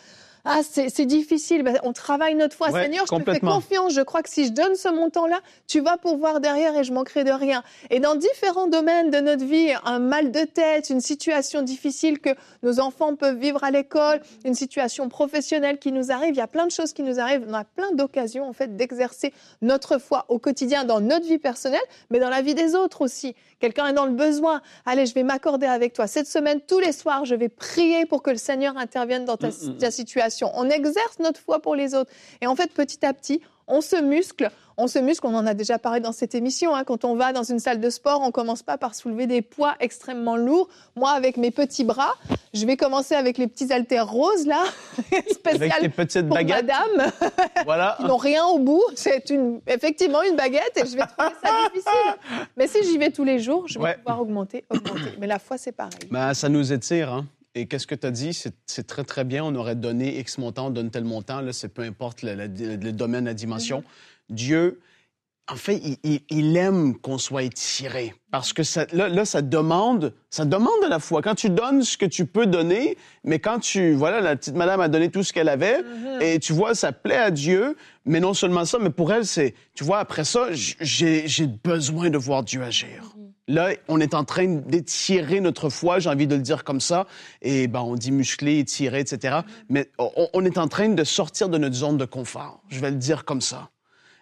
Ah, 0.45 0.61
c'est 0.63 1.07
difficile. 1.07 1.63
Ben, 1.63 1.79
on 1.83 1.93
travaille 1.93 2.35
notre 2.35 2.57
foi. 2.57 2.71
Ouais, 2.71 2.85
Seigneur, 2.85 3.05
je 3.11 3.17
te 3.17 3.33
fais 3.33 3.41
confiance. 3.41 3.93
Je 3.95 4.01
crois 4.01 4.23
que 4.23 4.31
si 4.31 4.47
je 4.47 4.53
donne 4.53 4.75
ce 4.77 4.89
montant-là, 4.89 5.41
tu 5.67 5.81
vas 5.81 5.97
pourvoir 5.97 6.41
derrière 6.41 6.77
et 6.77 6.85
je 6.85 6.93
manquerai 6.93 7.25
de 7.25 7.31
rien. 7.33 7.63
Et 7.91 8.01
dans 8.01 8.15
différents 8.15 8.67
domaines 8.69 9.11
de 9.11 9.19
notre 9.19 9.45
vie, 9.45 9.73
un 9.85 9.99
mal 9.99 10.31
de 10.31 10.45
tête, 10.45 10.91
une 10.91 11.01
situation 11.01 11.63
difficile 11.63 12.19
que 12.21 12.31
nos 12.63 12.81
enfants 12.81 13.15
peuvent 13.17 13.39
vivre 13.39 13.63
à 13.65 13.71
l'école, 13.71 14.21
une 14.45 14.55
situation 14.55 15.09
professionnelle 15.09 15.79
qui 15.79 15.93
nous 15.93 16.11
arrive, 16.11 16.31
il 16.31 16.39
y 16.39 16.41
a 16.41 16.47
plein 16.47 16.67
de 16.67 16.73
choses 16.73 16.93
qui 16.93 17.03
nous 17.03 17.19
arrivent. 17.21 17.45
On 17.49 17.55
a 17.55 17.65
plein 17.65 17.91
d'occasions, 17.93 18.49
en 18.49 18.53
fait, 18.53 18.77
d'exercer 18.77 19.33
notre 19.61 19.99
foi 19.99 20.25
au 20.29 20.39
quotidien 20.39 20.85
dans 20.85 21.01
notre 21.01 21.27
vie 21.27 21.39
personnelle, 21.39 21.81
mais 22.11 22.21
dans 22.21 22.31
la 22.31 22.43
vie 22.43 22.55
des 22.55 22.75
autres 22.75 23.03
aussi. 23.03 23.35
Quelqu'un 23.61 23.89
est 23.89 23.93
dans 23.93 24.07
le 24.07 24.13
besoin. 24.13 24.63
Allez, 24.87 25.07
je 25.07 25.15
vais 25.15 25.25
m'accorder 25.25 25.67
avec 25.67 25.93
toi. 25.93 26.07
Cette 26.07 26.29
semaine, 26.29 26.61
tous 26.67 26.79
les 26.79 26.93
soirs, 26.93 27.25
je 27.25 27.35
vais 27.35 27.49
prier 27.49 28.07
pour 28.07 28.23
que 28.23 28.31
le 28.31 28.37
Seigneur 28.37 28.77
intervienne 28.77 29.25
dans 29.25 29.37
ta, 29.37 29.49
Mm, 29.49 29.71
mm, 29.71 29.79
ta 29.79 29.91
situation. 29.91 30.28
On 30.55 30.69
exerce 30.71 31.19
notre 31.21 31.41
foi 31.41 31.61
pour 31.61 31.75
les 31.75 31.95
autres. 31.95 32.11
Et 32.41 32.47
en 32.47 32.57
fait, 32.57 32.73
petit 32.73 33.05
à 33.05 33.13
petit, 33.13 33.41
on 33.67 33.81
se 33.81 33.97
muscle. 34.01 34.51
On 34.81 34.87
se 34.87 35.01
muscle, 35.01 35.27
on 35.27 35.35
en 35.35 35.45
a 35.45 35.55
déjà 35.55 35.77
parlé 35.81 35.99
dans 35.99 36.13
cette 36.13 36.37
émission. 36.37 36.73
hein. 36.75 36.85
Quand 36.85 37.05
on 37.05 37.17
va 37.17 37.33
dans 37.33 37.43
une 37.43 37.59
salle 37.59 37.81
de 37.81 37.91
sport, 37.91 38.21
on 38.23 38.31
commence 38.31 38.63
pas 38.63 38.79
par 38.79 38.95
soulever 38.95 39.27
des 39.27 39.43
poids 39.43 39.75
extrêmement 39.81 40.37
lourds. 40.37 40.69
Moi, 40.95 41.11
avec 41.11 41.37
mes 41.37 41.51
petits 41.51 41.83
bras, 41.83 42.15
je 42.55 42.65
vais 42.65 42.77
commencer 42.77 43.17
avec 43.17 43.39
les 43.39 43.49
petits 43.49 43.73
haltères 43.73 44.09
roses, 44.09 44.47
là, 44.47 44.63
Avec 45.11 45.27
tes 45.27 45.35
spéciales 45.35 45.91
petites 45.91 46.29
pour 46.29 46.37
baguettes. 46.37 46.65
madame 46.65 47.11
Voilà. 47.65 47.97
qui 47.99 48.05
n'ont 48.07 48.17
rien 48.17 48.45
au 48.45 48.61
bout. 48.61 48.85
C'est 48.95 49.29
une, 49.31 49.61
effectivement 49.67 50.23
une 50.23 50.37
baguette 50.37 50.73
et 50.77 50.87
je 50.87 50.95
vais 50.97 51.07
trouver 51.07 51.35
ça 51.43 51.51
difficile. 51.75 52.47
Mais 52.57 52.69
si 52.69 52.85
j'y 52.85 52.99
vais 52.99 53.11
tous 53.11 53.25
les 53.25 53.41
jours, 53.41 53.67
je 53.67 53.81
vais 53.81 53.85
Ouais. 53.85 53.97
pouvoir 53.97 54.21
augmenter, 54.21 54.65
augmenter. 54.71 55.17
Mais 55.19 55.27
la 55.27 55.41
foi, 55.41 55.59
c'est 55.59 55.73
pareil. 55.73 55.99
Ben, 56.09 56.33
ça 56.35 56.49
nous 56.49 56.73
étire, 56.73 57.13
hein? 57.13 57.27
Et 57.59 57.67
qu'est-ce 57.67 57.87
que 57.87 57.95
tu 57.97 58.07
as 58.07 58.11
dit? 58.13 58.33
C'est- 58.35 58.87
très, 58.87 59.05
très 59.05 59.25
bien. 59.25 59.45
On 59.45 59.55
aurait 59.57 59.75
donné 59.75 60.19
X 60.21 60.39
montant, 60.39 60.69
on 60.69 60.71
donne 60.71 60.91
tel 60.91 61.05
montant. 61.05 61.41
Là, 61.41 61.53
c'est 61.53 61.69
peu 61.69 61.83
importe 61.83 62.23
le, 62.23 62.35
le- 62.35 62.77
le 62.77 62.93
domaine, 62.93 63.25
la 63.25 63.35
dimension. 63.35 63.83
Dieu, 64.31 64.81
en 65.51 65.57
fait, 65.57 65.81
il, 65.83 65.97
il- 66.05 66.21
il 66.31 66.57
aime 66.57 66.95
qu'on 66.97 67.19
soit 67.19 67.43
étiré. 67.43 68.15
Parce 68.31 68.53
que 68.53 68.63
ça, 68.63 68.87
là, 68.93 69.09
là, 69.09 69.25
ça 69.25 69.43
demande, 69.43 70.15
ça 70.31 70.45
demande 70.45 70.81
de 70.85 70.89
la 70.89 70.99
foi. 71.01 71.21
Quand 71.23 71.35
tu 71.35 71.51
donnes 71.51 71.83
ce 71.83 71.97
que 71.97 72.07
tu 72.07 72.27
peux 72.27 72.47
donner, 72.47 72.97
mais 73.25 73.39
quand 73.41 73.59
tu, 73.59 73.93
voilà, 73.95 74.21
la 74.21 74.37
petite 74.37 74.55
madame 74.55 74.81
a 74.81 74.89
donné 74.89 75.11
tout 75.11 75.23
ce 75.25 75.33
qu'elle 75.33 75.49
avait, 75.49 75.81
et 76.21 76.39
tu 76.39 76.53
vois, 76.53 76.75
ça 76.77 76.93
plaît 76.93 77.17
à 77.17 77.31
Dieu, 77.31 77.77
mais 78.05 78.21
non 78.21 78.35
seulement 78.35 78.65
ça, 78.67 78.79
mais 78.79 78.91
pour 78.91 79.13
elle, 79.13 79.27
c'est, 79.27 79.55
tu 79.75 79.83
vois, 79.85 79.99
après 79.99 80.25
ça, 80.25 80.49
j'ai 80.53 81.47
besoin 81.65 82.11
de 82.11 82.19
voir 82.19 82.45
Dieu 82.45 82.63
agir. 82.63 83.15
Là, 83.49 83.71
on 83.89 83.99
est 84.01 84.15
en 84.15 84.25
train 84.25 84.47
d'étirer 84.47 85.41
notre 85.41 85.71
foi, 85.71 85.99
j'ai 85.99 86.11
envie 86.11 86.27
de 86.27 86.37
le 86.37 86.43
dire 86.43 86.65
comme 86.65 86.81
ça, 86.81 87.07
et 87.43 87.67
ben, 87.67 87.81
on 87.81 87.95
dit 87.95 88.13
muscler, 88.13 88.59
étirer, 88.59 89.01
etc. 89.01 89.39
Mais 89.69 89.91
on, 89.99 90.29
on 90.33 90.45
est 90.45 90.59
en 90.59 90.69
train 90.69 90.91
de 90.91 91.05
sortir 91.05 91.49
de 91.49 91.59
notre 91.59 91.75
zone 91.75 91.97
de 91.97 92.05
confort. 92.05 92.63
Je 92.69 92.79
vais 92.79 92.91
le 92.91 92.97
dire 92.97 93.25
comme 93.25 93.41
ça. 93.41 93.71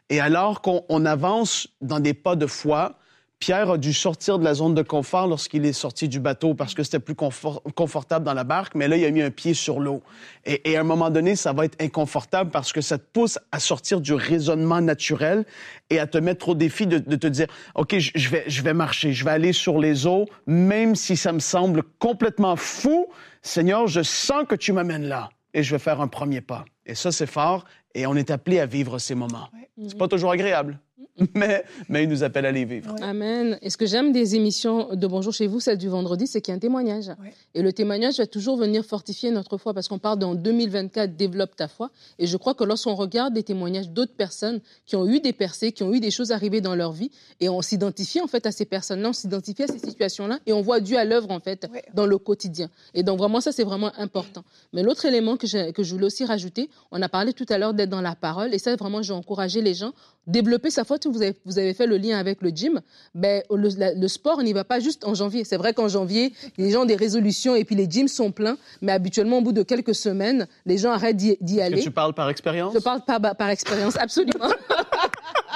Et 0.08 0.20
alors 0.20 0.62
qu'on 0.62 0.84
on 0.88 1.04
avance 1.04 1.68
dans 1.80 1.98
des 1.98 2.14
pas 2.14 2.36
de 2.36 2.46
foi, 2.46 2.98
Pierre 3.38 3.70
a 3.70 3.78
dû 3.78 3.92
sortir 3.92 4.38
de 4.38 4.44
la 4.44 4.54
zone 4.54 4.74
de 4.74 4.82
confort 4.82 5.26
lorsqu'il 5.26 5.66
est 5.66 5.74
sorti 5.74 6.08
du 6.08 6.20
bateau 6.20 6.54
parce 6.54 6.74
que 6.74 6.82
c'était 6.82 6.98
plus 6.98 7.14
confort- 7.14 7.62
confortable 7.74 8.24
dans 8.24 8.32
la 8.32 8.44
barque, 8.44 8.74
mais 8.74 8.88
là, 8.88 8.96
il 8.96 9.04
a 9.04 9.10
mis 9.10 9.20
un 9.20 9.30
pied 9.30 9.52
sur 9.52 9.78
l'eau. 9.78 10.02
Et, 10.46 10.76
à 10.76 10.80
un 10.80 10.84
moment 10.84 11.10
donné, 11.10 11.36
ça 11.36 11.52
va 11.52 11.66
être 11.66 11.80
inconfortable 11.80 12.50
parce 12.50 12.72
que 12.72 12.80
ça 12.80 12.96
te 12.96 13.04
pousse 13.12 13.38
à 13.52 13.60
sortir 13.60 14.00
du 14.00 14.14
raisonnement 14.14 14.80
naturel 14.80 15.44
et 15.90 15.98
à 15.98 16.06
te 16.06 16.16
mettre 16.16 16.48
au 16.48 16.54
défi 16.54 16.86
de, 16.86 16.98
de 16.98 17.16
te 17.16 17.26
dire, 17.26 17.46
OK, 17.74 17.96
je 17.98 18.28
vais, 18.30 18.44
je 18.46 18.62
vais 18.62 18.74
marcher, 18.74 19.12
je 19.12 19.24
vais 19.24 19.32
aller 19.32 19.52
sur 19.52 19.78
les 19.78 20.06
eaux, 20.06 20.26
même 20.46 20.94
si 20.94 21.16
ça 21.16 21.32
me 21.32 21.40
semble 21.40 21.82
complètement 21.98 22.56
fou. 22.56 23.06
Seigneur, 23.42 23.86
je 23.86 24.02
sens 24.02 24.44
que 24.48 24.54
tu 24.54 24.72
m'amènes 24.72 25.06
là 25.06 25.28
et 25.52 25.62
je 25.62 25.70
vais 25.74 25.78
faire 25.78 26.00
un 26.00 26.08
premier 26.08 26.40
pas. 26.40 26.64
Et 26.86 26.94
ça, 26.94 27.12
c'est 27.12 27.26
fort 27.26 27.64
et 27.96 28.06
on 28.06 28.14
est 28.14 28.30
appelé 28.30 28.60
à 28.60 28.66
vivre 28.66 28.98
ces 28.98 29.14
moments. 29.14 29.48
C'est 29.88 29.98
pas 29.98 30.08
toujours 30.08 30.30
agréable, 30.30 30.78
mais, 31.34 31.64
mais 31.88 32.02
il 32.04 32.08
nous 32.10 32.22
appelle 32.22 32.44
à 32.44 32.52
les 32.52 32.64
vivre. 32.66 32.94
Amen. 33.02 33.58
Et 33.62 33.70
ce 33.70 33.76
que 33.78 33.86
j'aime 33.86 34.12
des 34.12 34.36
émissions 34.36 34.94
de 34.94 35.06
Bonjour 35.06 35.32
chez 35.32 35.46
vous, 35.46 35.60
celle 35.60 35.78
du 35.78 35.88
vendredi, 35.88 36.26
c'est 36.26 36.42
qu'il 36.42 36.52
y 36.52 36.54
a 36.54 36.56
un 36.56 36.60
témoignage. 36.60 37.08
Ouais. 37.08 37.32
Et 37.54 37.62
le 37.62 37.72
témoignage 37.72 38.18
va 38.18 38.26
toujours 38.26 38.58
venir 38.58 38.84
fortifier 38.84 39.30
notre 39.30 39.56
foi 39.56 39.72
parce 39.72 39.88
qu'on 39.88 39.98
parle 39.98 40.18
dans 40.18 40.34
2024, 40.34 41.16
développe 41.16 41.56
ta 41.56 41.68
foi. 41.68 41.90
Et 42.18 42.26
je 42.26 42.36
crois 42.36 42.52
que 42.54 42.64
lorsqu'on 42.64 42.94
regarde 42.94 43.32
des 43.32 43.42
témoignages 43.42 43.88
d'autres 43.88 44.14
personnes 44.14 44.60
qui 44.84 44.94
ont 44.96 45.06
eu 45.08 45.20
des 45.20 45.32
percées, 45.32 45.72
qui 45.72 45.82
ont 45.84 45.92
eu 45.94 46.00
des 46.00 46.10
choses 46.10 46.32
arrivées 46.32 46.60
dans 46.60 46.74
leur 46.74 46.92
vie, 46.92 47.10
et 47.40 47.48
on 47.48 47.62
s'identifie 47.62 48.20
en 48.20 48.26
fait 48.26 48.44
à 48.44 48.52
ces 48.52 48.66
personnes-là, 48.66 49.08
on 49.10 49.12
s'identifie 49.14 49.62
à 49.62 49.68
ces 49.68 49.78
situations-là, 49.78 50.38
et 50.46 50.52
on 50.52 50.60
voit 50.60 50.80
Dieu 50.80 50.98
à 50.98 51.04
l'œuvre 51.06 51.30
en 51.30 51.40
fait 51.40 51.66
Ouais. 51.72 51.82
dans 51.94 52.04
le 52.06 52.18
quotidien. 52.18 52.68
Et 52.92 53.02
donc 53.02 53.18
vraiment 53.18 53.40
ça, 53.40 53.52
c'est 53.52 53.64
vraiment 53.64 53.90
important. 53.98 54.44
Mais 54.74 54.82
l'autre 54.82 55.04
élément 55.06 55.36
que, 55.38 55.70
que 55.70 55.82
je 55.82 55.92
voulais 55.94 56.06
aussi 56.06 56.24
rajouter, 56.26 56.68
on 56.90 57.00
a 57.00 57.08
parlé 57.08 57.32
tout 57.32 57.46
à 57.48 57.56
l'heure 57.56 57.72
d'être 57.72 57.85
dans 57.86 58.00
la 58.00 58.14
parole, 58.14 58.52
et 58.54 58.58
ça 58.58 58.74
vraiment, 58.76 59.02
j'ai 59.02 59.12
encouragé 59.12 59.60
les 59.62 59.74
gens 59.74 59.92
développer 60.26 60.70
sa 60.70 60.84
foi. 60.84 60.96
Vous 61.04 61.22
avez, 61.22 61.36
vous 61.44 61.58
avez 61.58 61.72
fait 61.72 61.86
le 61.86 61.98
lien 61.98 62.18
avec 62.18 62.42
le 62.42 62.50
gym. 62.50 62.80
Ben, 63.14 63.42
le, 63.48 63.68
la- 63.78 63.94
le 63.94 64.08
sport 64.08 64.42
n'y 64.42 64.52
va 64.52 64.64
pas 64.64 64.80
juste 64.80 65.04
en 65.04 65.14
janvier. 65.14 65.44
C'est 65.44 65.56
vrai 65.56 65.72
qu'en 65.72 65.86
janvier, 65.88 66.32
les 66.58 66.70
gens 66.70 66.82
ont 66.82 66.86
des 66.86 66.96
résolutions 66.96 67.54
et 67.54 67.64
puis 67.64 67.76
les 67.76 67.88
gyms 67.88 68.08
sont 68.08 68.32
pleins, 68.32 68.56
mais 68.82 68.90
habituellement, 68.92 69.38
au 69.38 69.42
bout 69.42 69.52
de 69.52 69.62
quelques 69.62 69.94
semaines, 69.94 70.48
les 70.64 70.78
gens 70.78 70.90
arrêtent 70.90 71.16
d'y 71.16 71.30
Est-ce 71.30 71.54
que 71.56 71.60
aller. 71.62 71.80
tu 71.82 71.90
parles 71.92 72.12
par 72.14 72.28
expérience? 72.28 72.74
Je 72.74 72.80
parle 72.80 73.02
par 73.38 73.48
expérience, 73.50 73.96
absolument. 73.96 74.48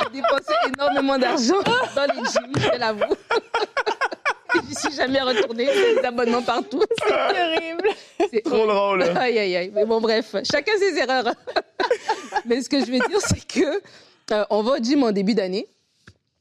J'ai 0.03 0.21
dépensé 0.21 0.53
énormément 0.73 1.19
d'argent 1.19 1.61
dans 1.97 2.05
les 2.15 2.23
gyms, 2.29 2.73
je 2.73 2.79
l'avoue. 2.79 3.01
Je 4.69 4.75
suis 4.79 4.93
jamais 4.95 5.21
retournée, 5.21 5.69
j'ai 5.73 5.95
des 5.97 6.05
abonnements 6.07 6.43
partout. 6.43 6.83
Terrible. 7.09 7.89
C'est 8.33 8.43
Trop 8.43 8.67
drôle. 8.67 9.03
Aïe, 9.17 9.39
aïe, 9.39 9.57
aïe. 9.57 9.73
Mais 9.75 9.85
bon, 9.85 10.01
bref, 10.01 10.35
chacun 10.51 10.73
ses 10.79 10.97
erreurs. 10.99 11.35
Mais 12.47 12.63
ce 12.63 12.69
que 12.69 12.81
je 12.81 12.87
veux 12.91 12.99
dire, 12.99 13.21
c'est 13.21 13.47
que 13.47 13.81
euh, 14.33 14.45
on 14.51 14.63
va 14.63 14.73
au 14.73 14.79
gym 14.79 15.03
en 15.05 15.13
début 15.13 15.35
d'année. 15.35 15.67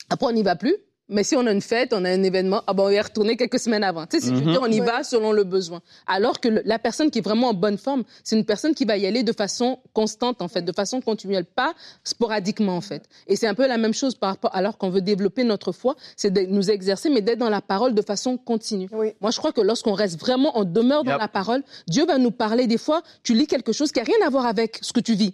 Après, 0.10 0.28
on 0.28 0.32
n'y 0.32 0.44
va 0.44 0.56
plus. 0.56 0.76
Mais 1.10 1.24
si 1.24 1.36
on 1.36 1.46
a 1.48 1.52
une 1.52 1.62
fête, 1.62 1.92
on 1.94 2.06
a 2.06 2.10
un 2.10 2.22
événement, 2.24 2.62
ah 2.68 2.74
ben, 2.74 2.84
on 2.84 2.86
va 2.86 2.94
y 2.94 3.02
retourner 3.02 3.36
quelques 3.36 3.60
semaines 3.60 3.84
avant. 3.84 4.06
Tu 4.06 4.20
sais, 4.20 4.28
si 4.28 4.30
je 4.30 4.36
veux 4.42 4.52
dire, 4.52 4.62
on 4.62 4.72
y 4.72 4.80
va 4.80 5.04
selon 5.04 5.32
le 5.32 5.44
besoin. 5.44 5.82
Alors 6.06 6.40
que 6.40 6.48
le- 6.48 6.62
la 6.66 6.78
personne 6.80 7.10
qui 7.12 7.20
est 7.20 7.22
vraiment 7.24 7.50
en 7.50 7.54
bonne 7.54 7.78
forme, 7.80 8.04
c'est 8.24 8.38
une 8.38 8.46
personne 8.46 8.76
qui 8.76 8.86
va 8.86 8.96
y 8.96 9.06
aller 9.08 9.24
de 9.24 9.34
façon 9.34 9.80
constante, 9.94 10.42
en 10.42 10.48
fait, 10.48 10.62
de 10.62 10.72
façon 10.72 11.02
continuelle, 11.02 11.46
pas 11.46 11.74
sporadiquement, 12.04 12.76
en 12.78 12.82
fait. 12.82 13.04
Et 13.28 13.36
c'est 13.36 13.48
un 13.48 13.54
peu 13.56 13.68
la 13.68 13.78
même 13.78 13.94
chose 13.94 14.16
par 14.16 14.30
rapport, 14.32 14.56
alors 14.56 14.78
qu'on 14.78 14.90
veut 14.90 15.02
développer 15.02 15.44
notre 15.44 15.72
foi, 15.72 15.96
c'est 16.16 16.32
de 16.32 16.42
nous 16.42 16.70
exercer, 16.70 17.10
mais 17.10 17.22
d'être 17.22 17.40
dans 17.40 17.50
la 17.50 17.62
parole 17.62 17.94
de 17.94 18.02
façon 18.02 18.38
continue. 18.38 18.88
Oui. 18.92 19.14
Moi, 19.22 19.32
je 19.32 19.38
crois 19.38 19.52
que 19.52 19.62
lorsqu'on 19.62 19.94
reste 19.94 20.20
vraiment, 20.20 20.52
on 20.60 20.64
demeure 20.64 21.04
dans 21.04 21.12
Yep. 21.12 21.20
la 21.22 21.28
parole, 21.28 21.64
Dieu 21.88 22.06
va 22.06 22.18
nous 22.18 22.32
parler. 22.32 22.68
Des 22.68 22.78
fois, 22.78 23.02
tu 23.24 23.34
lis 23.34 23.48
quelque 23.48 23.72
chose 23.72 23.92
qui 23.92 24.00
n'a 24.00 24.06
rien 24.06 24.26
à 24.26 24.30
voir 24.30 24.46
avec 24.46 24.78
ce 24.82 24.94
que 24.94 25.00
tu 25.00 25.14
vis. 25.16 25.34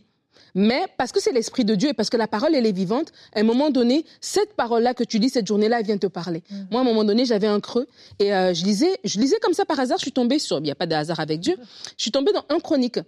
Mais 0.56 0.84
parce 0.98 1.12
que 1.12 1.22
c'est 1.22 1.34
l'Esprit 1.34 1.66
de 1.66 1.76
Dieu 1.76 1.90
et 1.90 1.94
parce 1.94 2.10
que 2.10 2.18
la 2.18 2.28
parole, 2.28 2.56
elle 2.56 2.66
est 2.66 2.72
vivante, 2.72 3.12
à 3.36 3.42
un 3.42 3.44
moment 3.44 3.70
donné, 3.70 4.06
cette 4.22 4.54
parole-là 4.56 4.94
que 4.94 5.04
tu 5.04 5.20
lis, 5.20 5.30
cette 5.30 5.46
journée-là, 5.48 5.82
elle 5.82 5.86
vient 5.86 5.98
te 5.98 6.08
parler. 6.08 6.42
Moi, 6.72 6.80
à 6.80 6.84
un 6.84 6.88
moment 6.88 7.04
donné, 7.04 7.26
j'avais 7.26 7.48
un 7.48 7.60
creux 7.60 7.88
et 8.20 8.34
euh, 8.34 8.54
je, 8.54 8.64
lisais, 8.64 8.98
je 9.04 9.20
lisais 9.20 9.38
comme 9.42 9.54
ça 9.54 9.66
par 9.66 9.80
hasard, 9.80 9.98
je 9.98 10.04
suis 10.04 10.12
tombée 10.14 10.40
sur, 10.40 10.58
il 10.60 10.64
n'y 10.64 10.72
a 10.72 10.76
pas 10.76 10.88
de 10.88 10.96
hasard 10.96 11.20
avec 11.20 11.42
Dieu, 11.42 11.56
je 11.98 12.02
suis 12.02 12.12
tombée 12.12 12.32
dans 12.32 12.46
un 12.50 12.60
chronique. 12.60 13.00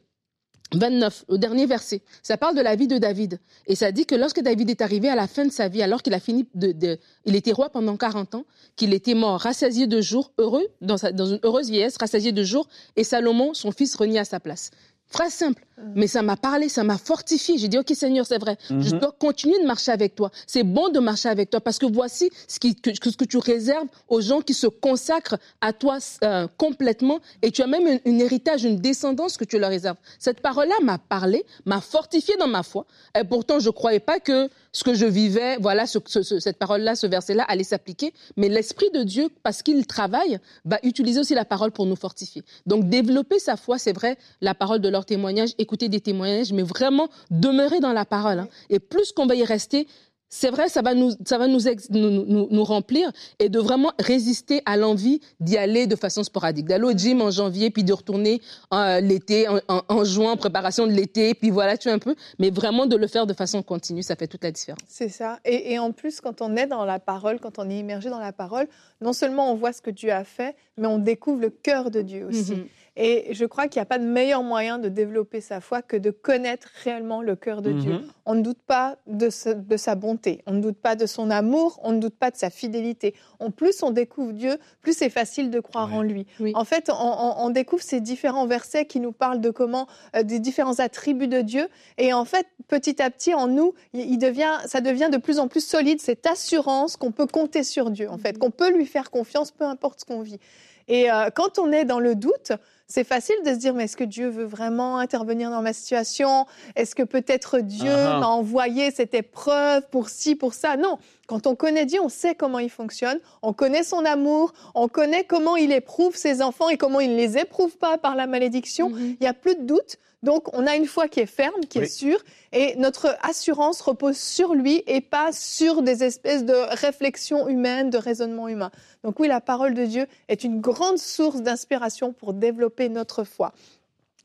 29, 0.73 1.23
au 1.29 1.37
dernier 1.37 1.65
verset. 1.65 2.01
Ça 2.21 2.35
parle 2.35 2.53
de 2.53 2.59
la 2.61 2.75
vie 2.75 2.87
de 2.87 2.97
David. 2.97 3.39
Et 3.67 3.75
ça 3.75 3.93
dit 3.93 4.05
que 4.05 4.15
lorsque 4.15 4.41
David 4.41 4.69
est 4.69 4.81
arrivé 4.81 5.07
à 5.07 5.15
la 5.15 5.25
fin 5.25 5.45
de 5.45 5.51
sa 5.51 5.69
vie, 5.69 5.81
alors 5.81 6.03
qu'il 6.03 6.13
a 6.13 6.19
fini 6.19 6.45
de, 6.55 6.73
de- 6.73 6.99
il 7.23 7.37
était 7.37 7.53
roi 7.53 7.69
pendant 7.69 7.95
40 7.95 8.35
ans, 8.35 8.43
qu'il 8.75 8.93
était 8.93 9.13
mort, 9.13 9.39
rassasié 9.39 9.87
de 9.87 10.01
jours, 10.01 10.33
heureux, 10.37 10.67
dans, 10.81 10.97
sa- 10.97 11.13
dans 11.13 11.25
une 11.27 11.39
heureuse 11.43 11.69
vieillesse, 11.69 11.95
rassasié 11.97 12.33
de 12.33 12.43
jours, 12.43 12.67
et 12.97 13.05
Salomon, 13.05 13.53
son 13.53 13.71
fils, 13.71 13.95
renie 13.95 14.19
à 14.19 14.25
sa 14.25 14.41
place. 14.41 14.71
Phrase 15.09 15.31
simple, 15.33 15.65
mais 15.95 16.07
ça 16.07 16.21
m'a 16.21 16.35
parlé, 16.35 16.67
ça 16.67 16.83
m'a 16.83 16.97
fortifié. 16.97 17.57
J'ai 17.57 17.69
dit, 17.69 17.77
OK 17.77 17.89
Seigneur, 17.95 18.25
c'est 18.25 18.39
vrai, 18.39 18.57
je 18.69 18.89
dois 18.91 19.15
continuer 19.17 19.57
de 19.61 19.65
marcher 19.65 19.91
avec 19.93 20.15
toi. 20.15 20.31
C'est 20.45 20.63
bon 20.63 20.89
de 20.89 20.99
marcher 20.99 21.29
avec 21.29 21.49
toi 21.49 21.61
parce 21.61 21.77
que 21.79 21.85
voici 21.85 22.29
ce, 22.47 22.59
qui, 22.59 22.75
que, 22.75 22.89
que- 22.89 23.09
ce 23.09 23.15
que 23.15 23.23
tu 23.23 23.37
réserves 23.37 23.87
aux 24.09 24.19
gens 24.19 24.41
qui 24.41 24.53
se 24.53 24.67
consacrent 24.67 25.37
à 25.61 25.71
toi 25.71 25.99
euh, 26.25 26.47
complètement 26.57 27.19
et 27.41 27.51
tu 27.51 27.61
as 27.61 27.67
même 27.67 27.87
un, 27.87 27.97
un 28.05 28.19
héritage, 28.19 28.65
une 28.65 28.79
descendance 28.81 29.37
que 29.37 29.45
tu 29.45 29.57
leur 29.57 29.69
réserves. 29.69 29.95
Cette 30.19 30.41
parole-là 30.41 30.75
m'a 30.83 30.97
parlé, 30.97 31.45
m'a 31.65 31.79
fortifié 31.79 32.35
dans 32.35 32.47
ma 32.49 32.63
foi. 32.63 32.85
Et 33.17 33.23
pourtant, 33.23 33.59
je 33.59 33.67
ne 33.67 33.71
croyais 33.71 34.01
pas 34.01 34.19
que 34.19 34.49
ce 34.77 34.83
que 34.83 34.93
je 34.93 35.07
vivais, 35.07 35.57
voilà, 35.59 35.87
ce- 35.87 35.97
ce- 36.05 36.21
ce- 36.21 36.39
cette 36.39 36.59
parole-là, 36.59 36.95
ce 36.95 37.07
verset-là 37.07 37.43
allait 37.47 37.63
s'appliquer. 37.63 38.13
Mais 38.35 38.47
l'Esprit 38.47 38.91
de 38.93 39.01
Dieu, 39.01 39.29
parce 39.41 39.63
qu'il 39.63 39.87
travaille, 39.87 40.37
va 40.65 40.77
utiliser 40.83 41.19
aussi 41.19 41.33
la 41.33 41.45
parole 41.45 41.71
pour 41.71 41.87
nous 41.87 41.95
fortifier. 41.95 42.43
Donc, 42.67 42.87
développer 42.87 43.39
sa 43.39 43.57
foi, 43.57 43.79
c'est 43.79 43.93
vrai, 43.93 44.17
la 44.39 44.53
parole 44.53 44.79
de 44.79 44.87
leur 44.87 45.03
témoignage, 45.03 45.49
écouter 45.57 45.89
des 45.89 45.99
témoignages, 45.99 46.53
mais 46.53 46.61
vraiment 46.61 47.09
demeurer 47.31 47.79
dans 47.79 47.91
la 47.93 48.05
parole. 48.05 48.37
hein. 48.37 48.49
Et 48.69 48.77
plus 48.77 49.11
qu'on 49.13 49.25
va 49.25 49.33
y 49.33 49.43
rester, 49.43 49.87
c'est 50.29 50.49
vrai, 50.49 50.67
ça 50.69 50.81
va 50.81 50.93
nous, 50.93 51.11
ça 51.25 51.37
va 51.37 51.47
nous, 51.47 51.67
ex- 51.67 51.89
nous, 51.89 52.09
nous- 52.25 52.47
nous 52.51 52.63
remplir 52.63 53.11
et 53.39 53.47
de 53.49 53.59
vraiment 53.59 53.91
résister 53.99 54.61
à 54.65 54.75
l'envie 54.75 55.21
d'y 55.39 55.57
aller 55.57 55.87
de 55.87 55.95
façon 55.95 56.23
sporadique. 56.23 56.65
D'aller 56.67 56.83
au 56.83 56.91
gym 56.91 57.21
en 57.21 57.31
janvier, 57.31 57.69
puis 57.69 57.83
de 57.83 57.93
retourner 57.93 58.41
euh, 58.73 58.99
l'été, 58.99 59.47
en, 59.47 59.59
en- 59.67 59.81
en 59.87 60.03
juin, 60.03 60.33
en 60.33 60.37
préparation 60.37 60.85
de 60.85 60.91
l'été, 60.91 61.33
puis 61.33 61.49
voilà, 61.49 61.77
tu 61.77 61.87
vois 61.87 61.95
un 61.95 61.99
peu. 61.99 62.15
Mais 62.39 62.49
vraiment 62.49 62.85
de 62.85 62.95
le 62.97 63.07
faire 63.07 63.25
de 63.25 63.33
façon 63.33 63.63
continue, 63.63 64.03
ça 64.03 64.15
fait 64.15 64.27
toute 64.27 64.43
la 64.43 64.51
différence. 64.51 64.81
C'est 64.87 65.09
ça. 65.09 65.39
Et, 65.45 65.73
et 65.73 65.79
en 65.79 65.91
plus, 65.91 66.19
quand 66.21 66.41
on 66.41 66.55
est 66.57 66.67
dans 66.67 66.83
la 66.85 66.99
parole, 66.99 67.39
quand 67.39 67.57
on 67.59 67.69
est 67.69 67.77
immergé 67.79 68.09
dans 68.09 68.19
la 68.19 68.33
parole, 68.33 68.67
non 69.01 69.13
seulement 69.13 69.51
on 69.51 69.55
voit 69.55 69.71
ce 69.73 69.81
que 69.81 69.91
Dieu 69.91 70.11
a 70.11 70.23
fait, 70.25 70.55
mais 70.77 70.87
on 70.87 70.99
découvre 70.99 71.39
le 71.39 71.49
cœur 71.49 71.89
de 71.91 72.01
Dieu 72.01 72.25
aussi. 72.27 72.51
Mhm. 72.51 72.65
Et 72.99 73.27
je 73.35 73.45
crois 73.45 73.67
qu'il 73.67 73.79
n'y 73.79 73.83
a 73.83 73.85
pas 73.85 73.99
de 73.99 74.05
meilleur 74.05 74.41
moyen 74.41 74.79
de 74.79 74.89
développer 74.89 75.39
sa 75.39 75.61
foi 75.61 75.83
que 75.83 75.95
de 75.95 76.09
connaître 76.09 76.67
réellement 76.83 77.21
le 77.21 77.35
cœur 77.35 77.61
de 77.61 77.71
Dieu. 77.71 77.91
Mhm. 77.93 78.07
On 78.25 78.33
ne 78.33 78.41
doute 78.41 78.57
pas 78.65 78.97
de, 79.05 79.29
ce- 79.29 79.49
de 79.49 79.77
sa 79.77 79.93
bonté, 79.93 80.41
on 80.47 80.53
ne 80.53 80.61
doute 80.61 80.77
pas 80.79 80.95
de 80.95 81.05
son 81.05 81.29
amour, 81.29 81.79
on 81.83 81.91
ne 81.91 81.99
doute 81.99 82.15
pas 82.17 82.31
de 82.31 82.37
sa 82.37 82.49
fidélité. 82.49 83.13
En 83.39 83.51
plus 83.51 83.83
on 83.83 83.91
découvre 83.91 84.31
Dieu, 84.33 84.57
plus 84.81 84.97
c'est 84.97 85.11
facile 85.11 85.51
de 85.51 85.59
croire 85.59 85.89
Ouais. 85.91 85.97
en 85.97 86.01
lui. 86.01 86.25
Oui. 86.39 86.51
En 86.55 86.65
fait, 86.65 86.89
on, 86.89 86.93
on- 86.95 87.35
on 87.45 87.49
découvre 87.51 87.83
ces 87.83 88.01
différents 88.01 88.47
versets 88.47 88.85
qui 88.87 88.99
nous 88.99 89.11
parlent 89.11 89.41
de 89.41 89.51
comment, 89.51 89.85
euh, 90.15 90.23
des 90.23 90.39
différents 90.39 90.79
attributs 90.79 91.27
de 91.27 91.41
Dieu. 91.41 91.67
Et 91.99 92.13
en 92.13 92.25
fait, 92.25 92.47
petit 92.67 92.99
à 92.99 93.11
petit, 93.11 93.35
en 93.35 93.45
nous, 93.47 93.75
il, 93.93 94.09
il 94.11 94.17
devient, 94.17 94.57
ça 94.65 94.81
devient 94.81 95.09
de 95.11 95.17
plus 95.17 95.37
en 95.37 95.47
plus 95.47 95.63
solide, 95.63 96.01
cette 96.01 96.25
assurance 96.25 96.97
qu'on 96.97 97.11
peut 97.11 97.27
compter 97.27 97.61
sur 97.61 97.91
Dieu, 97.91 98.09
en 98.09 98.17
fait, 98.17 98.39
qu'on 98.39 98.49
peut 98.49 98.71
lui 98.75 98.87
faire 98.87 99.11
confiance, 99.11 99.51
peu 99.51 99.65
importe 99.65 99.99
ce 99.99 100.05
qu'on 100.05 100.21
vit. 100.21 100.39
Et 100.87 101.11
euh, 101.11 101.29
quand 101.35 101.59
on 101.59 101.71
est 101.71 101.83
dans 101.85 101.99
le 101.99 102.15
doute, 102.15 102.53
c'est 102.87 103.03
facile 103.03 103.35
de 103.45 103.49
se 103.51 103.57
dire, 103.57 103.73
mais 103.73 103.83
est-ce 103.83 103.97
que 103.97 104.05
Dieu 104.05 104.29
veut 104.29 104.45
vraiment 104.45 104.97
intervenir 104.97 105.49
dans 105.49 105.61
ma 105.61 105.73
situation? 105.73 106.45
Est-ce 106.75 106.95
que 106.95 107.03
peut-être 107.03 107.59
Dieu 107.59 107.91
Ah 107.91 108.15
ah. 108.15 108.19
m'a 108.19 108.27
envoyé 108.27 108.91
cette 108.91 109.13
épreuve 109.13 109.83
pour 109.91 110.07
ci, 110.09 110.35
pour 110.35 110.53
ça? 110.53 110.77
Non. 110.77 110.97
Quand 111.27 111.45
on 111.45 111.55
connaît 111.55 111.85
Dieu, 111.85 111.99
on 112.01 112.09
sait 112.09 112.35
comment 112.35 112.59
il 112.59 112.69
fonctionne, 112.69 113.19
on 113.41 113.51
connaît 113.51 113.83
son 113.83 114.05
amour, 114.05 114.53
on 114.73 114.87
connaît 114.87 115.25
comment 115.25 115.57
il 115.57 115.73
éprouve 115.73 116.15
ses 116.15 116.41
enfants 116.41 116.69
et 116.69 116.77
comment 116.77 117.01
il 117.01 117.11
ne 117.11 117.17
les 117.17 117.37
éprouve 117.37 117.77
pas 117.77 117.97
par 117.97 118.15
la 118.15 118.27
malédiction. 118.27 118.89
Mhm. 118.89 119.17
Il 119.19 119.21
n'y 119.21 119.27
a 119.27 119.33
plus 119.33 119.55
de 119.55 119.63
doute. 119.63 119.97
Donc, 120.23 120.51
on 120.57 120.65
a 120.65 120.75
une 120.75 120.87
foi 120.87 121.07
qui 121.07 121.19
est 121.19 121.27
ferme, 121.27 121.61
qui 121.69 121.77
est 121.77 121.85
sûre, 121.85 122.19
et 122.51 122.75
notre 122.77 123.15
assurance 123.21 123.81
repose 123.81 124.17
sur 124.17 124.55
lui 124.55 124.83
et 124.87 124.99
pas 124.99 125.31
sur 125.31 125.83
des 125.83 126.03
espèces 126.03 126.43
de 126.43 126.55
réflexions 126.79 127.47
humaines, 127.47 127.91
de 127.91 127.99
raisonnements 127.99 128.47
humains. 128.47 128.71
Donc 129.03 129.19
oui, 129.19 129.27
la 129.27 129.41
parole 129.41 129.75
de 129.75 129.85
Dieu 129.85 130.07
est 130.27 130.43
une 130.43 130.59
grande 130.59 130.97
source 130.97 131.41
d'inspiration 131.41 132.13
pour 132.13 132.33
développer 132.33 132.89
notre 132.89 133.23
foi. 133.23 133.53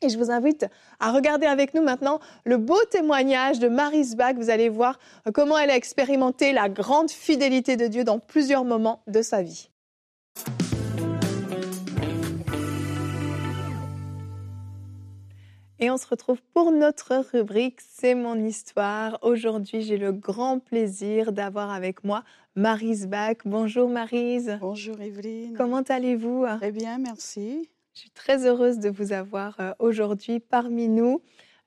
Et 0.03 0.09
je 0.09 0.19
vous 0.19 0.33
invite 0.33 0.67
à 0.99 1.13
regarder 1.13 1.47
avec 1.47 1.75
nous 1.75 1.83
maintenant 1.83 2.19
le 2.45 2.57
beau 2.57 2.79
témoignage 2.91 3.61
de 3.61 3.69
Marie 3.69 4.17
Bach. 4.17 4.35
Vous 4.35 4.51
allez 4.51 4.69
voir 4.69 4.99
comment 5.33 5.57
elle 5.57 5.71
a 5.71 5.77
expérimenté 5.77 6.53
la 6.53 6.69
grande 6.69 7.11
fidélité 7.11 7.77
de 7.77 7.87
Dieu 7.87 8.03
dans 8.03 8.19
plusieurs 8.19 8.65
moments 8.65 9.03
de 9.07 9.23
sa 9.23 9.43
vie. 9.43 9.69
Et 15.79 15.91
on 15.91 15.97
se 15.97 16.07
retrouve 16.07 16.41
pour 16.55 16.71
notre 16.71 17.25
rubrique 17.33 17.81
C'est 17.81 18.15
mon 18.15 18.37
histoire. 18.37 19.19
Aujourd'hui, 19.23 19.83
j'ai 19.83 19.97
le 19.97 20.13
grand 20.13 20.61
plaisir 20.61 21.33
d'avoir 21.33 21.71
avec 21.71 22.05
moi 22.05 22.23
Marise 22.55 23.09
Bach. 23.09 23.39
Bonjour 23.45 23.89
Marise. 23.89 24.59
Bonjour 24.61 25.01
Evelyne. 25.01 25.55
Comment 25.57 25.83
allez-vous? 25.83 26.47
Très 26.59 26.71
bien, 26.71 26.99
merci. 26.99 27.69
Je 27.95 28.01
suis 28.01 28.11
très 28.11 28.47
heureuse 28.47 28.79
de 28.79 28.89
vous 28.91 29.13
avoir 29.13 29.57
euh, 29.61 29.73
aujourd'hui 29.79 30.41
parmi 30.41 30.89
nous. 30.89 31.21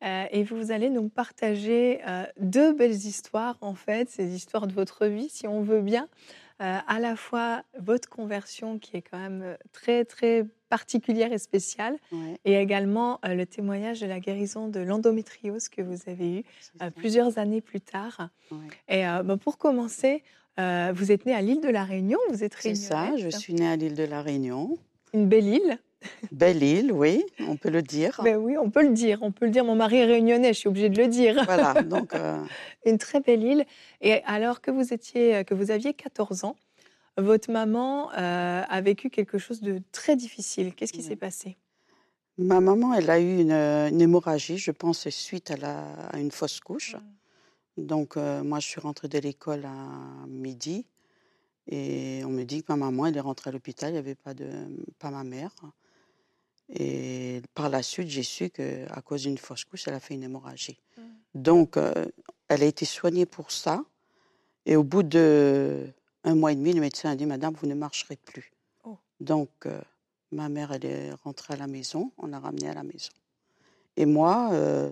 Euh, 0.04 0.26
et 0.32 0.44
vous 0.44 0.72
allez 0.72 0.90
nous 0.90 1.08
partager 1.08 2.02
euh, 2.08 2.26
deux 2.40 2.74
belles 2.74 2.92
histoires, 2.92 3.58
en 3.62 3.76
fait, 3.76 4.10
ces 4.10 4.36
histoires 4.36 4.68
de 4.68 4.74
votre 4.74 5.06
vie, 5.08 5.30
si 5.30 5.48
on 5.48 5.62
veut 5.62 5.82
bien. 5.82 6.10
euh, 6.62 6.78
à 6.88 7.00
la 7.00 7.16
fois 7.16 7.64
votre 7.80 8.10
conversion 8.10 8.78
qui 8.78 8.98
est 8.98 9.02
quand 9.02 9.18
même 9.18 9.58
très 9.72 10.04
très 10.06 10.46
particulière 10.70 11.32
et 11.32 11.38
spéciale, 11.38 11.98
Ouais, 12.12 12.38
et 12.44 12.56
également 12.56 13.20
le 13.24 13.46
témoignage 13.46 14.02
de 14.02 14.06
la 14.06 14.20
guérison 14.20 14.68
de 14.68 14.80
l'endométriose 14.82 15.70
que 15.70 15.82
vous 15.82 15.98
avez 16.08 16.40
eu 16.40 16.44
c'est 16.60 16.78
ça. 16.80 16.92
plusieurs 16.92 17.38
années 17.40 17.62
plus 17.62 17.82
tard. 17.82 18.30
Ouais. 18.52 18.58
Et 18.90 19.04
bah, 19.04 19.38
pour 19.38 19.58
commencer, 19.58 20.24
vous 20.58 21.12
êtes 21.12 21.26
né 21.26 21.34
à 21.34 21.42
l'île 21.42 21.62
de 21.62 21.70
la 21.70 21.84
Réunion, 21.86 22.20
vous 22.30 22.44
êtes 22.44 22.56
C'est 22.60 22.76
ça, 22.76 23.16
je 23.18 23.30
suis 23.30 23.54
née 23.54 23.68
à 23.68 23.76
l'île 23.78 23.96
de 23.96 24.04
la 24.04 24.22
Réunion. 24.22 24.78
Une 25.14 25.28
belle 25.28 25.48
île. 25.48 25.80
Belle 26.32 26.64
île, 26.64 26.92
oui, 26.92 27.24
on 27.48 27.56
peut 27.56 27.70
le 27.70 27.82
dire. 27.82 28.20
Ben 28.24 28.36
oui, 28.38 28.58
on 28.58 28.70
peut 28.70 28.82
le 28.84 28.94
dire, 28.94 29.20
on 29.22 29.32
peut 29.32 29.46
le 29.46 29.52
dire. 29.52 29.64
Mon 29.64 29.76
mari 29.76 29.98
est 29.98 30.06
réunionnais, 30.06 30.54
je 30.54 30.60
suis 30.60 30.68
obligée 30.68 30.90
de 30.90 30.98
le 31.02 31.08
dire. 31.08 31.44
Voilà, 31.46 31.74
donc 31.84 32.14
euh, 32.14 32.44
Une 32.86 32.98
très 32.98 33.20
belle 33.22 33.44
île. 33.44 33.66
Et 34.02 34.24
alors 34.26 34.62
que 34.62 34.72
vous 34.72 34.94
étiez, 34.94 35.44
que 35.46 35.54
vous 35.54 35.72
aviez 35.72 35.94
14 35.94 36.44
ans, 36.44 36.56
votre 37.18 37.52
maman 37.52 38.12
euh, 38.14 38.64
a 38.68 38.82
vécu 38.82 39.10
quelque 39.10 39.38
chose 39.38 39.62
de 39.62 39.82
très 39.92 40.16
difficile. 40.16 40.74
Qu'est-ce 40.76 40.92
qui 40.94 41.00
Ouais. 41.02 41.08
s'est 41.10 41.16
passé? 41.16 41.58
Ma 42.38 42.60
maman, 42.60 42.94
elle 42.94 43.10
a 43.10 43.20
eu 43.20 43.40
une, 43.40 43.52
une 43.54 44.02
hémorragie, 44.02 44.58
je 44.58 44.72
pense, 44.72 45.08
suite 45.10 45.52
à, 45.52 45.56
la, 45.58 45.80
à 46.08 46.20
une 46.20 46.32
fausse 46.32 46.60
couche. 46.60 46.98
Donc, 47.78 48.18
euh, 48.18 48.44
moi, 48.44 48.60
je 48.60 48.68
suis 48.68 48.82
rentrée 48.82 49.08
de 49.08 49.20
l'école 49.20 49.64
à 49.66 50.26
midi 50.28 50.86
et 51.68 52.22
on 52.26 52.30
me 52.30 52.44
dit 52.44 52.62
que 52.64 52.72
ma 52.74 52.78
maman, 52.78 53.06
elle 53.06 53.18
est 53.18 53.22
rentrée 53.22 53.50
à 53.50 53.54
l'hôpital, 53.54 53.90
il 53.92 53.94
n'y 53.94 54.00
avait 54.00 54.16
pas, 54.16 54.34
de, 54.34 54.50
pas 55.00 55.12
ma 55.12 55.24
mère. 55.24 55.52
Et 56.74 57.42
par 57.54 57.70
la 57.70 57.84
suite, 57.84 58.08
j'ai 58.08 58.24
su 58.24 58.50
qu'à 58.50 59.02
cause 59.04 59.24
d'une 59.24 59.38
fausse 59.38 59.66
couche, 59.66 59.88
elle 59.88 59.94
a 59.94 60.00
fait 60.00 60.16
une 60.16 60.24
hémorragie. 60.24 60.80
Mm. 60.98 61.02
Donc, 61.36 61.78
euh, 61.78 62.06
elle 62.48 62.64
a 62.64 62.66
été 62.66 62.86
soignée 62.86 63.26
pour 63.26 63.52
ça. 63.52 63.84
Et 64.66 64.76
au 64.76 64.84
bout 64.84 65.04
de 65.04 65.88
un 66.24 66.34
mois 66.34 66.52
et 66.52 66.56
demi, 66.56 66.74
le 66.74 66.82
médecin 66.82 67.12
a 67.12 67.16
dit, 67.16 67.28
Madame, 67.28 67.54
vous 67.54 67.68
ne 67.68 67.76
marcherez 67.76 68.16
plus. 68.16 68.52
Oh. 68.84 68.98
Donc, 69.20 69.50
euh, 69.68 69.80
ma 70.32 70.50
mère, 70.50 70.72
elle 70.72 70.86
est 70.86 71.12
rentrée 71.24 71.54
à 71.54 71.58
la 71.58 71.68
maison, 71.68 72.12
on 72.18 72.28
l'a 72.28 72.40
ramenée 72.40 72.68
à 72.68 72.74
la 72.74 72.84
maison. 72.84 73.12
Et 73.96 74.08
moi, 74.08 74.50
euh, 74.54 74.90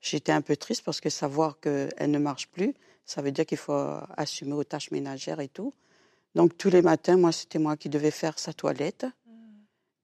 j'étais 0.00 0.32
un 0.32 0.40
peu 0.40 0.56
triste 0.56 0.82
parce 0.84 1.00
que 1.00 1.10
savoir 1.10 1.60
qu'elle 1.60 2.10
ne 2.10 2.18
marche 2.18 2.48
plus, 2.48 2.74
ça 3.04 3.20
veut 3.20 3.30
dire 3.30 3.44
qu'il 3.44 3.58
faut 3.58 3.98
assumer 4.16 4.54
aux 4.54 4.64
tâches 4.64 4.90
ménagères 4.90 5.40
et 5.40 5.48
tout. 5.48 5.74
Donc, 6.34 6.56
tous 6.56 6.70
les 6.70 6.80
matins, 6.80 7.16
moi, 7.16 7.32
c'était 7.32 7.58
moi 7.58 7.76
qui 7.76 7.90
devais 7.90 8.10
faire 8.10 8.38
sa 8.38 8.54
toilette. 8.54 9.04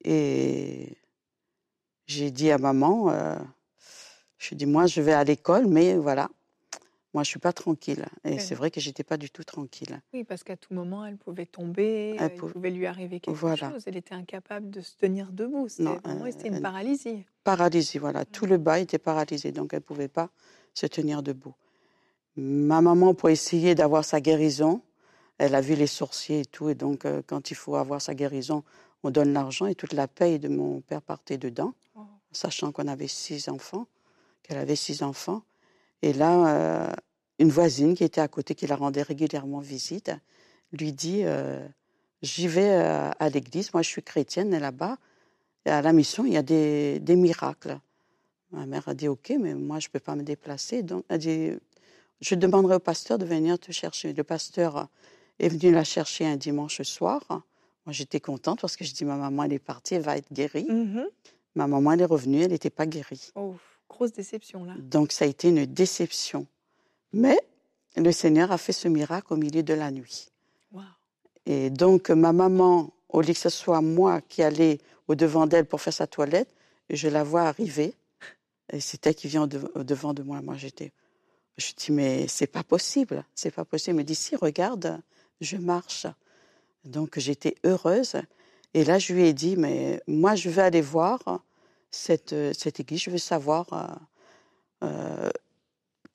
Et 0.04 0.96
j'ai 2.06 2.30
dit 2.30 2.50
à 2.50 2.58
maman, 2.58 3.10
euh, 3.10 3.36
je 4.38 4.54
dis, 4.54 4.66
moi, 4.66 4.86
je 4.86 5.00
vais 5.00 5.12
à 5.12 5.24
l'école, 5.24 5.66
mais 5.66 5.96
voilà, 5.96 6.28
moi, 7.14 7.22
je 7.22 7.30
suis 7.30 7.38
pas 7.40 7.52
tranquille. 7.52 8.04
Et 8.24 8.38
c'est 8.38 8.54
vrai 8.54 8.70
que 8.70 8.80
j'étais 8.80 9.04
pas 9.04 9.16
du 9.16 9.30
tout 9.30 9.44
tranquille. 9.44 10.00
Oui, 10.12 10.24
parce 10.24 10.44
qu'à 10.44 10.56
tout 10.56 10.74
moment, 10.74 11.04
elle 11.04 11.16
pouvait 11.16 11.46
tomber, 11.46 12.16
Elle 12.18 12.22
euh, 12.24 12.28
il 12.34 12.38
pou- 12.40 12.48
pouvait 12.48 12.70
lui 12.70 12.86
arriver 12.86 13.20
quelque 13.20 13.36
Voilà. 13.36 13.70
chose. 13.70 13.84
Elle 13.86 13.96
était 13.96 14.14
incapable 14.14 14.70
de 14.70 14.80
se 14.80 14.96
tenir 14.96 15.32
debout. 15.32 15.68
C'était 15.68 15.88
euh, 16.06 16.30
une 16.44 16.60
paralysie. 16.60 17.24
Paralysie, 17.44 17.98
voilà. 17.98 18.24
Tout 18.24 18.46
le 18.46 18.58
bas 18.58 18.78
était 18.80 18.98
paralysé, 18.98 19.52
donc 19.52 19.72
elle 19.72 19.80
pouvait 19.80 20.08
pas 20.08 20.30
se 20.74 20.86
tenir 20.86 21.22
debout. 21.22 21.54
Ma 22.36 22.82
maman, 22.82 23.14
pour 23.14 23.30
essayer 23.30 23.74
d'avoir 23.74 24.04
sa 24.04 24.20
guérison, 24.20 24.82
elle 25.38 25.54
a 25.54 25.60
vu 25.60 25.74
les 25.74 25.86
sorciers 25.86 26.40
et 26.40 26.44
tout, 26.44 26.68
et 26.68 26.74
donc 26.74 27.04
euh, 27.06 27.22
quand 27.26 27.50
il 27.50 27.54
faut 27.54 27.76
avoir 27.76 28.02
sa 28.02 28.14
guérison, 28.14 28.62
on 29.02 29.10
donne 29.10 29.32
l'argent 29.32 29.66
et 29.66 29.74
toute 29.74 29.92
la 29.94 30.06
paye 30.08 30.38
de 30.38 30.48
mon 30.48 30.80
père 30.82 31.00
partait 31.02 31.38
dedans. 31.38 31.72
Sachant 32.32 32.72
qu'on 32.72 32.88
avait 32.88 33.08
six 33.08 33.48
enfants, 33.48 33.86
qu'elle 34.42 34.58
avait 34.58 34.76
six 34.76 35.02
enfants. 35.02 35.42
Et 36.02 36.12
là, 36.12 36.48
euh, 36.48 36.92
une 37.38 37.50
voisine 37.50 37.94
qui 37.94 38.04
était 38.04 38.20
à 38.20 38.28
côté, 38.28 38.54
qui 38.54 38.66
la 38.66 38.76
rendait 38.76 39.02
régulièrement 39.02 39.60
visite, 39.60 40.10
lui 40.72 40.92
dit 40.92 41.22
euh, 41.24 41.66
J'y 42.22 42.48
vais 42.48 42.70
euh, 42.70 43.10
à 43.18 43.28
l'église, 43.28 43.72
moi 43.72 43.82
je 43.82 43.88
suis 43.88 44.02
chrétienne, 44.02 44.54
et 44.54 44.58
là-bas, 44.58 44.98
à 45.64 45.82
la 45.82 45.92
mission, 45.92 46.24
il 46.24 46.32
y 46.32 46.36
a 46.36 46.42
des, 46.42 47.00
miracles. 47.08 47.78
Ma 48.52 48.66
mère 48.66 48.88
a 48.88 48.94
dit 48.94 49.08
Ok, 49.08 49.32
mais 49.38 49.54
moi 49.54 49.80
je 49.80 49.88
ne 49.88 49.92
peux 49.92 50.00
pas 50.00 50.14
me 50.14 50.22
déplacer. 50.22 50.82
Donc, 50.82 51.04
elle 51.08 51.18
dit 51.18 51.50
Je 52.20 52.34
demanderai 52.34 52.76
au 52.76 52.80
pasteur 52.80 53.18
de 53.18 53.24
venir 53.24 53.58
te 53.58 53.72
chercher. 53.72 54.12
Le 54.12 54.24
pasteur 54.24 54.88
est 55.38 55.48
venu 55.48 55.72
la 55.72 55.84
chercher 55.84 56.26
un 56.26 56.36
dimanche 56.36 56.82
soir. 56.82 57.22
Moi 57.28 57.92
j'étais 57.92 58.20
contente 58.20 58.60
parce 58.60 58.76
que 58.76 58.84
je 58.84 58.94
dis 58.94 59.04
Ma 59.04 59.16
maman, 59.16 59.44
elle 59.44 59.52
est 59.52 59.58
partie, 59.58 59.94
elle 59.94 60.02
va 60.02 60.16
être 60.16 60.32
guérie. 60.32 60.66
Mhm. 60.68 61.06
Ma 61.56 61.66
maman, 61.66 61.92
elle 61.92 62.02
est 62.02 62.04
revenue, 62.04 62.42
elle 62.42 62.50
n'était 62.52 62.70
pas 62.70 62.86
guérie. 62.86 63.32
Oh, 63.34 63.54
grosse 63.88 64.12
déception 64.12 64.64
là. 64.64 64.74
Donc 64.78 65.10
ça 65.10 65.24
a 65.24 65.28
été 65.28 65.48
une 65.48 65.64
déception. 65.66 66.46
Mais 67.12 67.38
le 67.96 68.12
Seigneur 68.12 68.52
a 68.52 68.58
fait 68.58 68.72
ce 68.72 68.88
miracle 68.88 69.32
au 69.32 69.36
milieu 69.36 69.62
de 69.62 69.74
la 69.74 69.90
nuit. 69.90 70.28
Waouh. 70.70 70.84
Et 71.46 71.70
donc 71.70 72.10
ma 72.10 72.32
maman, 72.32 72.92
au 73.08 73.22
lieu 73.22 73.32
que 73.32 73.38
ce 73.38 73.48
soit 73.48 73.80
moi 73.80 74.20
qui 74.20 74.42
allais 74.42 74.78
au 75.08 75.14
devant 75.14 75.46
d'elle 75.46 75.64
pour 75.64 75.80
faire 75.80 75.94
sa 75.94 76.06
toilette, 76.06 76.54
je 76.90 77.08
la 77.08 77.24
vois 77.24 77.42
arriver. 77.42 77.94
Et 78.72 78.80
c'est 78.80 79.06
elle 79.06 79.14
qui 79.14 79.28
vient 79.28 79.44
au, 79.44 79.46
de- 79.46 79.70
au 79.74 79.82
devant 79.82 80.12
de 80.12 80.22
moi. 80.22 80.42
Moi 80.42 80.56
j'étais, 80.56 80.92
je 81.56 81.72
dis 81.74 81.90
mais 81.92 82.28
c'est 82.28 82.48
pas 82.48 82.64
possible, 82.64 83.24
c'est 83.34 83.50
pas 83.50 83.64
possible. 83.64 84.04
Dit 84.04 84.14
si 84.14 84.36
regarde, 84.36 85.00
je 85.40 85.56
marche. 85.56 86.06
Donc 86.84 87.18
j'étais 87.18 87.54
heureuse. 87.64 88.16
Et 88.74 88.84
là 88.84 88.98
je 88.98 89.14
lui 89.14 89.22
ai 89.26 89.32
dit 89.32 89.56
mais 89.56 90.02
moi 90.06 90.34
je 90.34 90.50
veux 90.50 90.62
aller 90.62 90.82
voir 90.82 91.42
cette, 91.96 92.34
cette 92.54 92.80
église, 92.80 93.00
je 93.02 93.10
veux 93.10 93.18
savoir. 93.18 93.66
euh, 93.72 93.86
euh, 94.84 95.30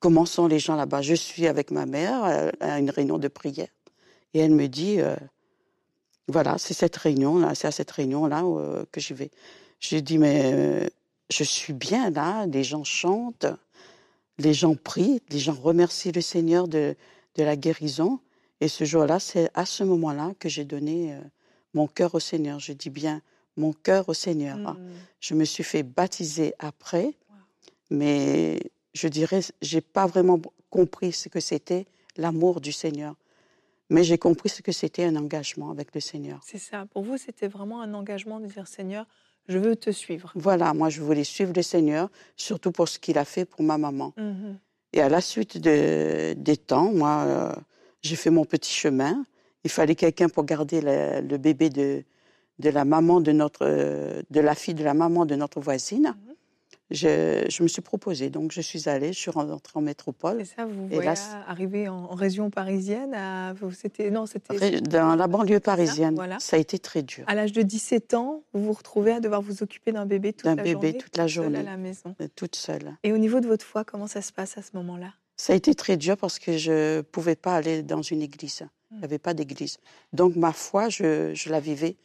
comment 0.00 0.26
sont 0.26 0.46
les 0.48 0.58
gens 0.58 0.76
là-bas. 0.76 1.02
Je 1.02 1.14
suis 1.14 1.46
avec 1.46 1.70
ma 1.70 1.86
mère 1.86 2.24
euh, 2.24 2.50
à 2.60 2.78
une 2.80 2.90
réunion 2.90 3.18
de 3.18 3.28
prière 3.28 3.68
et 4.34 4.40
elle 4.40 4.52
me 4.52 4.66
dit, 4.66 5.00
euh, 5.00 5.16
voilà, 6.28 6.58
c'est 6.58 6.74
cette 6.74 6.96
réunion-là, 6.96 7.54
c'est 7.54 7.68
à 7.68 7.72
cette 7.72 7.90
réunion-là 7.90 8.44
euh, 8.44 8.84
que 8.90 9.00
j'y 9.00 9.14
vais. 9.14 9.30
Je 9.80 9.96
dis, 9.98 10.18
mais 10.18 10.52
euh, 10.54 10.88
je 11.30 11.44
suis 11.44 11.72
bien 11.72 12.10
là, 12.10 12.46
les 12.46 12.64
gens 12.64 12.84
chantent, 12.84 13.46
les 14.38 14.54
gens 14.54 14.74
prient, 14.74 15.22
les 15.30 15.38
gens 15.38 15.54
remercient 15.54 16.12
le 16.12 16.20
Seigneur 16.20 16.68
de, 16.68 16.96
de 17.36 17.42
la 17.42 17.56
guérison. 17.56 18.20
Et 18.60 18.68
ce 18.68 18.84
jour-là, 18.84 19.20
c'est 19.20 19.50
à 19.54 19.66
ce 19.66 19.84
moment-là 19.84 20.32
que 20.38 20.48
j'ai 20.48 20.64
donné 20.64 21.14
euh, 21.14 21.20
mon 21.74 21.86
cœur 21.86 22.14
au 22.14 22.20
Seigneur. 22.20 22.58
Je 22.60 22.72
dis 22.72 22.90
bien 22.90 23.22
mon 23.56 23.72
cœur 23.72 24.08
au 24.08 24.14
Seigneur. 24.14 24.56
Mhm. 24.58 24.76
Je 25.20 25.34
me 25.34 25.44
suis 25.44 25.64
fait 25.64 25.82
baptiser 25.82 26.54
après, 26.58 27.14
mais 27.90 28.60
je 28.94 29.08
dirais, 29.08 29.40
j'ai 29.60 29.80
pas 29.80 30.06
vraiment 30.06 30.40
compris 30.70 31.12
ce 31.12 31.28
que 31.28 31.40
c'était 31.40 31.86
l'amour 32.16 32.60
du 32.60 32.72
Seigneur. 32.72 33.14
Mais 33.90 34.04
j'ai 34.04 34.16
compris 34.16 34.48
ce 34.48 34.62
que 34.62 34.72
c'était 34.72 35.04
un 35.04 35.16
engagement 35.16 35.70
avec 35.70 35.94
le 35.94 36.00
Seigneur. 36.00 36.40
C'est 36.44 36.58
ça. 36.58 36.86
Pour 36.86 37.02
vous, 37.02 37.18
c'était 37.18 37.48
vraiment 37.48 37.82
un 37.82 37.92
engagement 37.92 38.40
de 38.40 38.46
dire 38.46 38.66
Seigneur, 38.66 39.06
je 39.48 39.58
veux 39.58 39.76
te 39.76 39.90
suivre. 39.90 40.32
Voilà, 40.34 40.72
moi 40.72 40.88
je 40.88 41.02
voulais 41.02 41.24
suivre 41.24 41.52
le 41.54 41.62
Seigneur, 41.62 42.08
surtout 42.36 42.72
pour 42.72 42.88
ce 42.88 42.98
qu'il 42.98 43.18
a 43.18 43.24
fait 43.26 43.44
pour 43.44 43.62
ma 43.62 43.76
maman. 43.76 44.14
Mhm. 44.16 44.58
Et 44.94 45.00
à 45.02 45.08
la 45.08 45.20
suite 45.20 45.58
de- 45.58 46.34
des 46.36 46.56
temps, 46.56 46.92
moi, 46.92 47.24
euh, 47.26 47.52
j'ai 48.02 48.16
fait 48.16 48.30
mon 48.30 48.44
petit 48.44 48.72
chemin. 48.72 49.24
Il 49.64 49.70
fallait 49.70 49.94
quelqu'un 49.94 50.28
pour 50.28 50.44
garder 50.44 50.80
le 50.80 51.36
bébé 51.38 51.70
de, 51.70 52.04
de 52.58 52.70
la 52.70 52.84
maman 52.84 53.20
de 53.20 53.32
notre, 53.32 53.66
de 53.66 54.40
la 54.40 54.54
fille 54.54 54.74
de 54.74 54.84
la 54.84 54.94
maman 54.94 55.26
de 55.26 55.34
notre 55.34 55.60
voisine. 55.60 56.14
Mhm. 56.26 56.34
Je, 56.90 57.46
je 57.48 57.62
me 57.62 57.68
suis 57.68 57.80
proposée, 57.80 58.28
donc 58.28 58.52
je 58.52 58.60
suis 58.60 58.86
allée, 58.86 59.14
je 59.14 59.18
suis 59.18 59.30
rentrée 59.30 59.56
en 59.74 59.80
métropole, 59.80 60.42
Et 60.42 60.44
ça, 60.44 60.66
vous 60.66 60.84
Et 60.90 60.96
voyez 60.96 61.08
là, 61.08 61.14
arriver 61.48 61.88
en, 61.88 61.94
en 62.04 62.14
région 62.14 62.50
parisienne 62.50 63.14
à, 63.14 63.54
c'était, 63.74 64.10
non, 64.10 64.26
c'était 64.26 64.82
dans 64.82 65.14
la 65.16 65.26
banlieue 65.26 65.58
parisienne. 65.60 66.14
voilà. 66.16 66.38
Ça 66.38 66.56
a 66.56 66.58
été 66.58 66.78
très 66.78 67.02
dur. 67.02 67.24
à 67.28 67.34
l'âge 67.34 67.52
de 67.52 67.62
17 67.62 68.12
ans, 68.12 68.42
vous 68.52 68.64
vous 68.66 68.72
retrouvez 68.74 69.12
à 69.12 69.20
devoir 69.20 69.40
vous 69.40 69.62
occuper 69.62 69.92
d'un 69.92 70.04
bébé 70.04 70.34
toute 70.34 70.44
D'un 70.44 70.54
la 70.56 70.62
bébé 70.62 70.72
journée, 70.72 70.98
toute 70.98 71.16
la 71.16 71.24
à 71.24 71.26
journée, 71.28 71.62
la 71.62 71.76
maison. 71.78 72.14
euh, 72.20 72.28
toute 72.36 72.56
seule. 72.56 72.94
Et 73.04 73.12
au 73.14 73.18
niveau 73.18 73.40
de 73.40 73.46
votre 73.46 73.64
foi, 73.64 73.84
comment 73.84 74.06
ça 74.06 74.20
se 74.20 74.32
passe 74.32 74.58
à 74.58 74.62
ce 74.62 74.70
moment-là? 74.74 75.14
Ça 75.38 75.54
a 75.54 75.56
été 75.56 75.74
très 75.74 75.96
dur 75.96 76.18
parce 76.18 76.38
que 76.38 76.58
je 76.58 76.98
ne 76.98 77.00
pouvais 77.00 77.36
pas 77.36 77.54
aller 77.56 77.82
dans 77.82 78.02
une 78.02 78.20
église. 78.20 78.64
Il 78.90 78.98
n'y 78.98 79.04
avait 79.04 79.18
pas 79.18 79.32
d'église. 79.32 79.78
Donc 80.12 80.36
ma 80.36 80.52
foi, 80.52 80.90
je, 80.90 81.32
je 81.32 81.48
la 81.48 81.58
vivais 81.60 81.96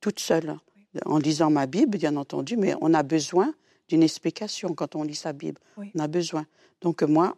toute 0.00 0.20
seule, 0.20 0.56
en 1.04 1.18
lisant 1.18 1.50
ma 1.50 1.66
Bible, 1.66 1.98
bien 1.98 2.16
entendu, 2.16 2.56
mais 2.56 2.74
on 2.80 2.94
a 2.94 3.02
besoin 3.02 3.54
d'une 3.88 4.02
explication 4.02 4.74
quand 4.74 4.96
on 4.96 5.02
lit 5.02 5.14
sa 5.14 5.32
Bible. 5.32 5.60
Oui. 5.76 5.90
On 5.94 6.00
a 6.00 6.08
besoin. 6.08 6.46
Donc 6.80 7.02
moi, 7.02 7.36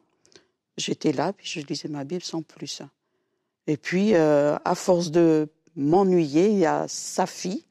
j'étais 0.77 1.13
là, 1.13 1.33
puis 1.33 1.47
je 1.47 1.61
lisais 1.61 1.89
ma 1.89 2.05
Bible 2.05 2.23
sans 2.23 2.43
plus. 2.43 2.83
Et 3.67 3.77
puis, 3.77 4.15
euh, 4.15 4.57
à 4.65 4.75
force 4.75 5.11
de 5.11 5.49
m'ennuyer, 5.77 6.49
il 6.49 6.59
y 6.59 6.67
a 6.67 6.87
sa 6.89 7.27
fille 7.27 7.65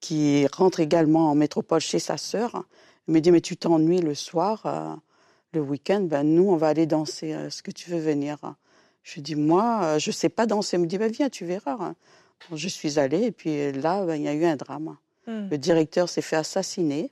qui 0.00 0.46
rentre 0.48 0.80
également 0.80 1.30
en 1.30 1.34
métropole 1.34 1.80
chez 1.80 1.98
sa 1.98 2.16
sœur. 2.16 2.64
Elle 3.06 3.14
me 3.14 3.20
dit, 3.20 3.30
mais 3.30 3.40
tu 3.40 3.56
t'ennuies 3.56 4.00
le 4.00 4.14
soir, 4.14 4.62
euh, 4.66 4.94
le 5.52 5.60
week-end, 5.60 6.00
ben 6.02 6.22
nous, 6.22 6.48
on 6.50 6.56
va 6.56 6.68
aller 6.68 6.86
danser. 6.86 7.28
Est-ce 7.28 7.62
que 7.62 7.70
tu 7.70 7.90
veux 7.90 7.98
venir? 7.98 8.38
Je 9.02 9.20
dis, 9.20 9.36
moi, 9.36 9.80
euh, 9.82 9.98
je 9.98 10.10
ne 10.10 10.14
sais 10.14 10.28
pas 10.28 10.46
danser. 10.46 10.76
Elle 10.76 10.82
me 10.82 10.86
dit, 10.86 10.98
ben 10.98 11.10
viens, 11.10 11.28
tu 11.28 11.44
verras. 11.44 11.94
Je 12.54 12.68
suis 12.68 12.98
allée, 12.98 13.22
et 13.24 13.32
puis 13.32 13.72
là, 13.72 14.04
ben, 14.06 14.14
il 14.16 14.22
y 14.22 14.28
a 14.28 14.34
eu 14.34 14.44
un 14.44 14.56
drame. 14.56 14.96
Hmm. 15.26 15.48
Le 15.50 15.58
directeur 15.58 16.08
s'est 16.08 16.22
fait 16.22 16.36
assassiner 16.36 17.10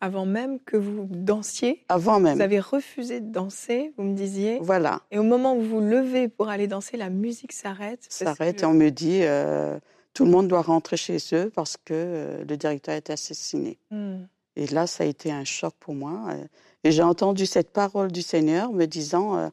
Avant 0.00 0.26
même 0.26 0.60
que 0.60 0.76
vous 0.76 1.06
dansiez, 1.10 1.84
Avant 1.88 2.20
même. 2.20 2.36
vous 2.36 2.42
avez 2.42 2.60
refusé 2.60 3.20
de 3.20 3.30
danser, 3.32 3.92
vous 3.96 4.04
me 4.04 4.14
disiez. 4.14 4.58
Voilà. 4.60 5.00
Et 5.10 5.18
au 5.18 5.22
moment 5.24 5.56
où 5.56 5.60
vous 5.62 5.80
vous 5.80 5.80
levez 5.80 6.28
pour 6.28 6.48
aller 6.48 6.68
danser, 6.68 6.96
la 6.96 7.10
musique 7.10 7.52
s'arrête. 7.52 8.06
S'arrête 8.08 8.56
que- 8.56 8.62
et 8.62 8.64
on 8.66 8.74
me 8.74 8.90
dit 8.90 9.20
euh, 9.22 9.78
tout 10.14 10.24
le 10.24 10.30
monde 10.30 10.46
doit 10.48 10.62
rentrer 10.62 10.96
chez 10.96 11.16
eux 11.32 11.50
parce 11.54 11.76
que 11.76 11.92
euh, 11.94 12.44
le 12.48 12.56
directeur 12.56 12.94
a 12.94 12.98
été 12.98 13.12
assassiné. 13.12 13.78
Hmm. 13.90 14.18
Et 14.54 14.66
là, 14.68 14.86
ça 14.86 15.02
a 15.04 15.06
été 15.06 15.32
un 15.32 15.44
choc 15.44 15.74
pour 15.80 15.94
moi. 15.94 16.20
euh, 16.30 16.44
Et 16.84 16.92
j'ai 16.92 17.02
entendu 17.02 17.44
cette 17.46 17.70
parole 17.72 18.12
du 18.12 18.22
Seigneur 18.22 18.72
me 18.72 18.86
disant 18.86 19.36
euh, 19.38 19.48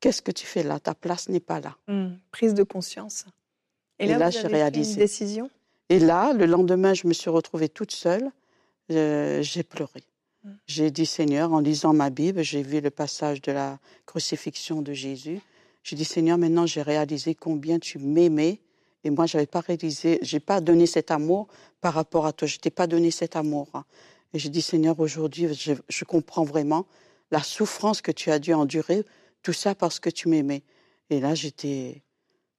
Qu'est-ce 0.00 0.20
que 0.20 0.32
tu 0.32 0.46
fais 0.46 0.64
là? 0.64 0.80
Ta 0.80 0.94
place 0.94 1.28
n'est 1.28 1.38
pas 1.38 1.60
là. 1.60 1.76
Hmm. 1.86 2.14
Prise 2.32 2.54
de 2.54 2.64
conscience. 2.64 3.24
Et 3.98 4.06
là, 4.06 4.30
j'ai 4.30 4.40
réalisé. 4.46 4.92
une 4.94 4.98
décision? 4.98 5.50
Et 5.88 5.98
là, 5.98 6.32
le 6.32 6.46
lendemain, 6.46 6.94
je 6.94 7.06
me 7.06 7.12
suis 7.12 7.30
retrouvée 7.30 7.68
toute 7.68 7.92
seule. 7.92 8.30
Euh, 8.90 9.42
j'ai 9.42 9.62
pleuré. 9.62 10.02
Mm. 10.44 10.50
J'ai 10.66 10.90
dit 10.90 11.06
Seigneur, 11.06 11.52
en 11.52 11.60
lisant 11.60 11.92
ma 11.92 12.10
Bible, 12.10 12.42
j'ai 12.42 12.62
vu 12.62 12.80
le 12.80 12.90
passage 12.90 13.40
de 13.42 13.52
la 13.52 13.78
crucifixion 14.06 14.82
de 14.82 14.92
Jésus. 14.92 15.40
J'ai 15.82 15.96
dit 15.96 16.04
Seigneur, 16.04 16.38
maintenant 16.38 16.66
j'ai 16.66 16.82
réalisé 16.82 17.34
combien 17.34 17.78
tu 17.78 17.98
m'aimais. 17.98 18.60
Et 19.04 19.10
moi, 19.10 19.26
j'avais 19.26 19.46
pas 19.46 19.60
réalisé, 19.60 20.18
j'ai 20.22 20.40
pas 20.40 20.60
donné 20.60 20.86
cet 20.86 21.10
amour 21.10 21.48
par 21.80 21.94
rapport 21.94 22.24
à 22.26 22.32
toi. 22.32 22.46
Je 22.46 22.58
t'ai 22.58 22.70
pas 22.70 22.86
donné 22.86 23.10
cet 23.10 23.34
amour. 23.36 23.68
hein. 23.74 23.84
Et 24.32 24.38
j'ai 24.38 24.48
dit 24.48 24.62
Seigneur, 24.62 24.98
aujourd'hui, 25.00 25.52
je, 25.52 25.74
je 25.88 26.04
comprends 26.04 26.44
vraiment 26.44 26.86
la 27.30 27.42
souffrance 27.42 28.00
que 28.00 28.12
tu 28.12 28.30
as 28.30 28.38
dû 28.38 28.54
endurer, 28.54 29.04
tout 29.42 29.52
ça 29.52 29.74
parce 29.74 29.98
que 30.00 30.08
tu 30.10 30.28
m'aimais. 30.28 30.62
Et 31.10 31.20
là, 31.20 31.34
j'étais, 31.34 32.02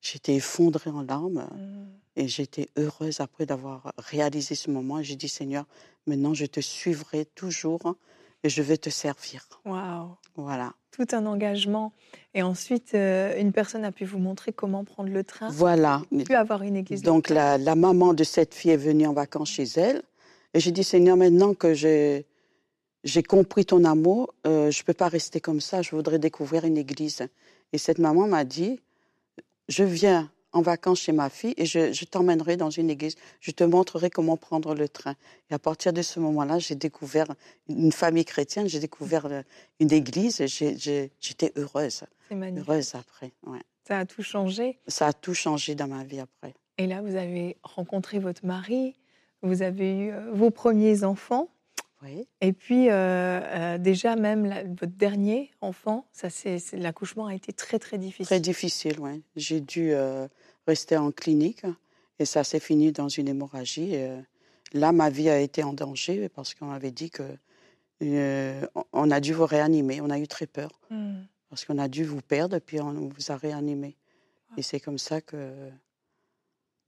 j'étais 0.04 0.36
effondrée 0.36 0.92
en 0.92 1.02
larmes. 1.02 1.48
Hmm. 1.52 1.88
Et 2.16 2.28
j'étais 2.28 2.68
heureuse 2.78 3.22
après 3.22 3.48
d'avoir 3.48 3.92
réalisé 3.98 4.54
ce 4.54 4.70
moment. 4.70 5.02
J'ai 5.02 5.16
dit, 5.16 5.28
Seigneur, 5.28 5.66
maintenant 6.06 6.36
je 6.36 6.46
te 6.46 6.60
suivrai 6.60 7.26
toujours 7.26 7.96
et 8.44 8.50
je 8.50 8.62
vais 8.62 8.78
te 8.78 8.92
servir. 8.92 9.48
Waouh. 9.66 10.16
Voilà. 10.36 10.74
Tout 10.92 11.08
un 11.14 11.26
engagement. 11.26 11.92
Et 12.36 12.44
ensuite, 12.44 12.94
euh, 12.94 13.40
une 13.40 13.52
personne 13.52 13.84
a 13.84 13.92
pu 13.92 14.06
vous 14.06 14.20
montrer 14.20 14.54
comment 14.54 14.84
prendre 14.84 15.10
le 15.10 15.24
train. 15.24 15.50
Voilà. 15.50 16.04
Pu 16.26 16.36
avoir 16.36 16.62
une 16.62 16.76
église. 16.76 17.02
Donc 17.02 17.30
la, 17.30 17.58
la 17.58 17.76
maman 17.76 18.14
de 18.14 18.24
cette 18.24 18.54
fille 18.54 18.72
est 18.72 18.78
venue 18.78 19.08
en 19.08 19.14
vacances 19.14 19.50
chez 19.50 19.66
elle. 19.78 20.04
Et 20.54 20.60
j'ai 20.60 20.72
dit, 20.72 20.84
Seigneur, 20.84 21.18
maintenant 21.18 21.56
que 21.56 21.74
j'ai, 21.74 22.28
j'ai 23.04 23.24
compris 23.24 23.66
ton 23.66 23.86
amour, 23.86 24.36
euh, 24.46 24.70
je 24.70 24.82
ne 24.82 24.86
peux 24.86 24.94
pas 24.94 25.08
rester 25.08 25.40
comme 25.40 25.62
ça, 25.62 25.82
je 25.82 25.96
voudrais 25.96 26.20
découvrir 26.20 26.64
une 26.66 26.78
église. 26.78 27.26
Et 27.72 27.80
cette 27.80 27.98
maman 27.98 28.28
m'a 28.28 28.44
dit, 28.44 28.80
je 29.70 29.84
viens 29.84 30.32
en 30.52 30.62
vacances 30.62 31.00
chez 31.00 31.12
ma 31.14 31.30
fille 31.30 31.54
et 31.58 31.66
je, 31.66 31.92
je 31.94 32.06
t'emmènerai 32.06 32.58
dans 32.58 32.70
une 32.70 32.90
église. 32.92 33.16
Je 33.40 33.50
te 33.52 33.64
montrerai 33.64 34.10
comment 34.12 34.38
prendre 34.38 34.76
le 34.76 34.88
train. 34.88 35.16
Et 35.50 35.54
à 35.56 35.60
partir 35.60 35.94
de 35.94 36.02
ce 36.04 36.20
moment-là, 36.20 36.60
j'ai 36.60 36.76
découvert 36.76 37.28
une 37.68 37.92
famille 37.92 38.26
chrétienne, 38.26 38.68
j'ai 38.70 38.80
découvert 38.80 39.28
le- 39.28 39.44
une 39.80 39.92
église 39.92 40.42
et 40.42 40.48
j'étais 40.48 41.52
heureuse. 41.56 42.04
C'est 42.30 42.36
magnifique. 42.36 42.70
Heureuse 42.70 42.94
après. 42.96 43.32
ouais. 43.48 43.62
Ça 43.88 44.00
a 44.00 44.06
tout 44.06 44.22
changé. 44.24 44.80
Ça 44.88 45.08
a 45.08 45.14
tout 45.14 45.34
changé 45.34 45.76
dans 45.76 45.88
ma 45.88 46.04
vie 46.04 46.20
après. 46.20 46.54
Et 46.78 46.88
là, 46.88 47.02
vous 47.02 47.16
avez 47.16 47.58
rencontré 47.64 48.20
votre 48.20 48.46
mari, 48.46 48.96
vous 49.42 49.62
avez 49.62 49.92
eu 49.98 50.12
euh, 50.12 50.32
vos 50.34 50.52
premiers 50.52 51.04
enfants. 51.04 51.50
Oui. 52.04 52.28
Et 52.42 52.52
puis, 52.54 52.90
euh, 52.90 52.94
euh, 52.94 53.78
déjà, 53.78 54.16
même 54.16 54.46
la- 54.46 54.64
votre 54.64 54.88
dernier 54.98 55.52
enfant, 55.62 56.06
ça, 56.12 56.30
c'est, 56.30 56.60
c'est- 56.60 56.76
l'accouchement 56.78 57.28
a 57.28 57.34
été 57.36 57.54
très, 57.54 57.80
très 57.80 57.98
difficile. 57.98 58.26
Très 58.26 58.40
difficile, 58.42 59.00
oui. 59.00 59.24
J'ai 59.38 59.62
dû 59.62 59.94
euh, 59.94 60.28
rester 60.68 60.98
en 60.98 61.12
clinique 61.12 61.64
et 62.20 62.26
ça 62.26 62.44
s'est 62.44 62.60
fini 62.60 62.92
dans 62.92 63.08
une 63.08 63.30
hémorragie. 63.30 63.94
Et, 63.94 64.04
euh, 64.08 64.20
là, 64.74 64.92
ma 64.92 65.10
vie 65.10 65.30
a 65.30 65.40
été 65.40 65.64
en 65.64 65.72
danger 65.74 66.28
parce 66.30 66.54
qu'on 66.54 66.72
avait 66.72 66.92
dit 66.92 67.10
que 67.10 67.24
on- 68.92 69.12
a 69.12 69.20
dû 69.22 69.32
vous 69.34 69.46
réanimer. 69.46 70.02
On 70.02 70.10
a 70.10 70.20
eu 70.20 70.28
très 70.28 70.46
peur 70.48 70.72
Hmm. 70.90 71.22
parce 71.50 71.64
qu'on 71.64 71.78
a 71.78 71.88
dû 71.88 72.04
vous 72.04 72.22
perdre 72.22 72.60
puis 72.60 72.82
on 72.82 72.92
vous 73.08 73.32
a 73.32 73.38
réanimé. 73.38 73.96
Et 74.58 74.62
c'est 74.62 74.82
comme 74.82 74.98
ça 74.98 75.22
que 75.22 75.38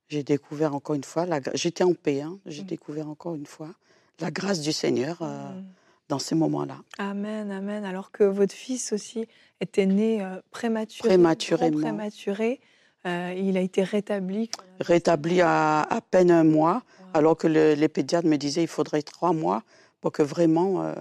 j'ai 0.10 0.23
découvert 0.23 0.75
encore 0.75 0.95
une 0.95 1.06
fois, 1.06 1.25
la 1.25 1.39
j'étais 1.54 1.86
en 1.86 1.93
paix, 1.93 2.21
hein. 2.21 2.38
j'ai 2.45 2.63
Mm. 2.63 2.67
découvert 2.67 3.08
encore 3.10 3.36
une 3.36 3.45
fois 3.45 3.73
la 4.19 4.32
grâce 4.32 4.62
du 4.62 4.71
Seigneur 4.71 5.17
euh, 5.21 5.49
Hmm. 5.49 5.63
dans 6.10 6.19
ces 6.19 6.36
moments-là. 6.36 6.78
Amen, 6.97 7.51
amen. 7.51 7.84
Alors 7.86 8.12
que 8.12 8.23
votre 8.23 8.54
fils 8.54 8.93
aussi 8.93 9.28
était 9.62 9.86
né 9.86 10.21
euh, 10.21 10.41
prématuré, 10.51 11.10
Prématurément. 11.10 11.80
prématuré, 11.82 12.60
euh, 13.06 13.34
il 13.38 13.58
a 13.58 13.62
été 13.62 13.84
rétabli. 13.84 14.49
Rétabli 14.80 15.41
à 15.41 15.82
à 15.82 16.01
peine 16.01 16.32
un 16.32 16.43
mois. 16.43 16.84
Wow. 16.99 17.06
Alors 17.13 17.38
que 17.38 17.47
le- 17.47 17.73
les 17.73 17.88
pédiatres 17.88 18.28
me 18.28 18.38
disaient 18.38 18.62
qu'il 18.62 18.67
faudrait 18.69 19.01
trois 19.01 19.34
mois 19.34 19.63
pour 20.01 20.12
que 20.12 20.21
vraiment 20.23 20.93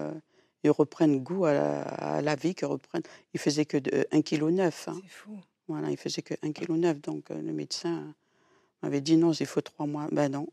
ils 0.63 0.71
reprennent 0.71 1.19
goût 1.21 1.45
à 1.45 1.53
la, 1.53 1.83
à 1.83 2.23
la 2.23 2.35
vie, 2.37 2.55
qu'ils 2.55 2.67
reprennent. 2.69 3.03
Il 3.35 3.41
faisait 3.41 3.67
que 3.67 3.77
de 3.77 4.07
1,9 4.13 4.23
kg. 4.23 4.61
Hein. 4.61 4.71
C'est 5.03 5.09
fou. 5.11 5.39
Voilà, 5.69 5.91
il 5.91 5.97
faisait 5.99 6.23
que 6.23 6.35
1,9 6.43 6.53
kg. 6.95 7.01
Donc 7.03 7.29
le 7.31 7.53
médecin 7.53 8.15
m'avait 8.85 9.01
dit 9.01 9.17
non, 9.17 9.33
il 9.33 9.47
faut 9.47 9.61
trois 9.61 9.87
mois. 9.87 10.07
Ben 10.13 10.31
non. 10.31 10.47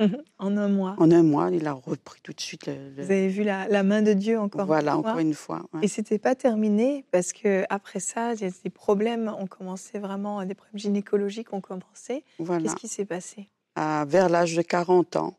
euh, 0.00 0.08
en 0.38 0.56
un 0.56 0.68
mois. 0.68 0.94
en 0.98 1.10
un 1.10 1.22
mois, 1.22 1.50
il 1.50 1.66
a 1.66 1.72
repris 1.72 2.20
tout 2.22 2.32
de 2.32 2.40
suite 2.40 2.66
le. 2.66 2.74
le- 2.96 3.02
Vous 3.04 3.10
avez 3.10 3.28
vu 3.28 3.42
la, 3.42 3.66
la 3.68 3.82
main 3.82 4.02
de 4.02 4.12
Dieu 4.12 4.38
encore 4.38 4.66
voilà, 4.66 4.92
une 4.94 5.00
fois. 5.02 5.10
encore 5.10 5.20
une 5.20 5.34
fois. 5.34 5.66
ouais. 5.72 5.80
Et 5.82 5.88
c'était 5.88 6.18
pas 6.18 6.34
terminé 6.34 7.04
parce 7.10 7.32
que 7.32 7.64
après 7.70 8.00
ça, 8.00 8.34
il 8.34 8.40
y 8.40 8.44
a 8.44 8.50
des 8.62 8.70
problèmes 8.70 9.32
ont 9.38 9.46
commencé 9.46 9.98
vraiment, 9.98 10.44
des 10.44 10.54
problèmes 10.54 10.78
gynécologiques 10.78 11.52
ont 11.52 11.60
commencé. 11.60 12.24
Voilà. 12.38 12.62
Qu'est-ce 12.62 12.76
qui 12.76 12.88
s'est 12.88 13.04
passé? 13.04 13.48
À- 13.76 14.04
vers 14.04 14.28
l'âge 14.28 14.54
de 14.56 14.62
40 14.62 15.16
ans, 15.16 15.36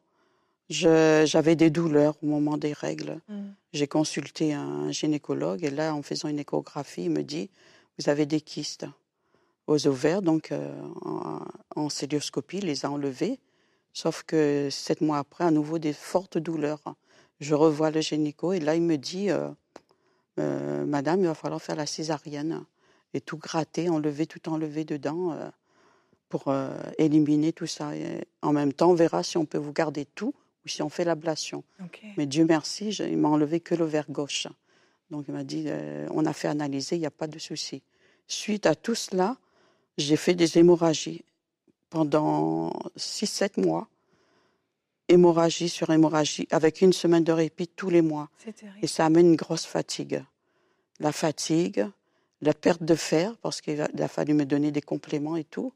j'avais 0.70 1.56
des 1.56 1.70
douleurs 1.70 2.16
au 2.24 2.28
moment 2.28 2.58
des 2.58 2.74
règles. 2.74 3.20
Hmm. 3.28 3.52
J'ai 3.74 3.88
consulté 3.88 4.54
un 4.54 4.92
gynécologue 4.92 5.64
et 5.64 5.70
là, 5.70 5.94
en 5.94 6.02
faisant 6.02 6.28
une 6.30 6.40
échographie, 6.40 7.04
il 7.06 7.12
me 7.12 7.24
dit 7.24 7.50
Vous 8.00 8.10
avez 8.10 8.26
des 8.26 8.42
kystes 8.42 8.86
aux 9.68 9.88
ovaires, 9.88 10.22
donc 10.22 10.52
euh, 10.52 10.70
en, 11.04 11.40
en 11.76 11.90
célioscopie, 11.90 12.58
il 12.58 12.66
les 12.66 12.86
a 12.86 12.92
enlevés. 12.92 13.40
Sauf 13.94 14.24
que 14.24 14.70
sept 14.72 15.02
mois 15.02 15.18
après, 15.20 15.44
à 15.44 15.52
nouveau, 15.52 15.78
des 15.80 15.94
fortes 15.94 16.38
douleurs. 16.38 16.82
Je 17.40 17.56
revois 17.56 17.92
le 17.92 18.02
gynéco 18.02 18.54
et 18.54 18.60
là, 18.60 18.76
il 18.76 18.82
me 18.84 18.98
dit 18.98 19.30
euh, 19.30 19.50
Euh, 20.40 20.86
Madame, 20.86 21.20
il 21.22 21.28
va 21.28 21.34
falloir 21.36 21.62
faire 21.62 21.76
la 21.76 21.86
césarienne 21.86 22.64
et 23.14 23.20
tout 23.20 23.38
gratter, 23.38 23.90
enlever, 23.90 24.26
tout 24.28 24.48
enlever 24.50 24.86
dedans 24.86 25.34
euh, 25.34 25.50
pour 26.30 26.54
éliminer 26.98 27.52
tout 27.52 27.68
ça. 27.68 27.94
Et 27.96 28.24
en 28.42 28.54
même 28.54 28.72
temps, 28.72 28.92
on 28.92 28.94
verra 28.94 29.22
si 29.24 29.38
on 29.38 29.46
peut 29.46 29.58
vous 29.58 29.74
garder 29.74 30.06
tout 30.06 30.34
ou 30.64 30.70
si 30.70 30.82
on 30.82 30.88
fait 30.90 31.04
l'ablation. 31.04 31.64
Mais 32.18 32.26
Dieu 32.26 32.46
merci, 32.46 32.94
je- 32.94 33.04
il 33.04 33.18
m'a 33.18 33.28
enlevé 33.28 33.60
que 33.60 33.76
l'ovaire 33.76 34.10
gauche. 34.10 34.48
Donc 35.10 35.26
il 35.28 35.34
m'a 35.34 35.44
dit, 35.44 35.68
on 36.12 36.26
a 36.26 36.32
fait 36.32 36.48
analyser, 36.48 36.96
il 36.96 37.00
n'y 37.00 37.06
a 37.06 37.12
pas 37.12 37.28
de 37.28 37.38
souci. 37.38 37.82
Suite 38.28 38.66
à 38.66 38.76
tout 38.76 38.96
cela, 38.96 39.36
j'ai 39.98 40.16
fait 40.16 40.34
des 40.34 40.58
hémorragies 40.58 41.24
pendant 41.90 42.72
6-7 42.98 43.62
mois. 43.64 43.88
Hémorragie 45.08 45.68
sur 45.68 45.90
hémorragie, 45.90 46.48
avec 46.52 46.82
une 46.82 46.94
semaine 46.94 47.24
de 47.24 47.34
répit 47.34 47.68
tous 47.68 47.90
les 47.90 48.02
mois. 48.02 48.30
Et 48.82 48.88
ça 48.88 49.06
amène 49.06 49.28
une 49.28 49.36
grosse 49.36 49.66
fatigue. 49.66 50.24
La 51.00 51.12
fatigue, 51.12 51.86
la 52.42 52.54
perte 52.54 52.84
de 52.84 52.96
fer, 52.96 53.36
parce 53.42 53.60
qu'il 53.60 53.82
a, 53.82 54.08
fallu 54.08 54.34
me 54.34 54.46
donner 54.46 54.72
des 54.72 54.82
compléments 54.82 55.36
et 55.36 55.44
tout. 55.44 55.74